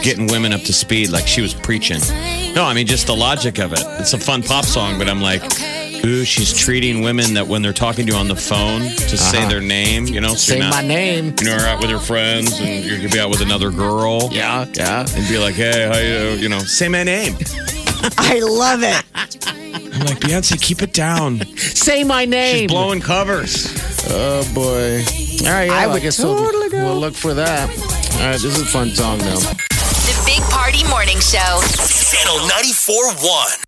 getting 0.02 0.28
women 0.28 0.54
up 0.54 0.62
to 0.62 0.73
speed, 0.73 1.10
like 1.10 1.28
she 1.28 1.41
was 1.41 1.54
preaching. 1.54 2.02
No, 2.56 2.63
I 2.63 2.73
mean 2.73 2.88
just 2.88 3.08
the 3.08 3.15
logic 3.15 3.60
of 3.60 3.73
it. 3.73 3.84
It's 4.02 4.13
a 4.13 4.19
fun 4.19 4.43
pop 4.43 4.65
song, 4.65 4.97
but 4.97 5.10
I'm 5.10 5.21
like, 5.21 5.43
ooh, 6.06 6.24
she's 6.26 6.54
treating 6.54 7.02
women 7.02 7.34
that 7.36 7.48
when 7.48 7.62
they're 7.62 7.74
talking 7.74 8.06
to 8.06 8.12
you 8.12 8.18
on 8.18 8.28
the 8.28 8.36
phone 8.36 8.82
to 8.82 9.18
say 9.18 9.39
Uh-huh. 9.39 9.50
their 9.50 9.62
name, 9.62 10.06
you 10.06 10.22
know, 10.22 10.30
so 10.30 10.36
Say 10.36 10.56
you're 10.58 10.66
not, 10.66 10.74
my 10.74 10.88
name. 10.88 11.34
You 11.39 11.46
know, 11.46 11.56
you're 11.58 11.68
out 11.68 11.80
with 11.80 11.89
your 11.89 12.00
friends 12.00 12.60
and 12.60 12.84
you're 12.86 12.98
gonna 12.98 13.10
be 13.10 13.20
out 13.20 13.30
with 13.30 13.42
another 13.42 13.72
girl. 13.72 14.30
Yeah, 14.32 14.66
yeah. 14.74 15.06
And 15.16 15.28
be 15.28 15.38
like, 15.38 15.56
hey, 15.56 15.88
how 15.88 15.98
you, 16.00 16.38
you 16.42 16.50
know, 16.50 16.60
say 16.60 16.88
my 16.88 17.04
name. 17.04 17.36
I 18.18 18.39
love 18.39 18.84
it. 18.84 19.04
I'm 19.16 20.00
like, 20.06 20.20
Beyonce, 20.20 20.60
keep 20.62 20.82
it 20.82 20.92
down. 20.94 21.39
Say 21.58 22.04
my 22.04 22.26
name. 22.26 22.62
She's 22.68 22.72
blowing 22.72 23.00
covers. 23.00 23.68
Oh 24.10 24.44
boy! 24.54 24.98
All 25.48 25.54
right, 25.54 25.66
yeah, 25.66 25.74
I 25.74 25.84
I, 25.84 25.88
would 25.88 26.02
guess 26.02 26.18
totally 26.18 26.68
we'll, 26.68 26.70
go. 26.70 26.84
we'll 26.84 27.00
look 27.00 27.13
for 27.13 27.34
that. 27.34 27.70
All 27.70 28.20
right, 28.28 28.34
this 28.34 28.44
is 28.44 28.62
a 28.62 28.66
fun 28.66 28.89
song 28.89 29.20
though. 29.20 29.39
The 29.39 30.24
Big 30.26 30.42
Party 30.52 30.84
Morning 30.89 31.20
Show. 31.20 31.62
Channel 32.12 32.39
94.1. 32.50 33.60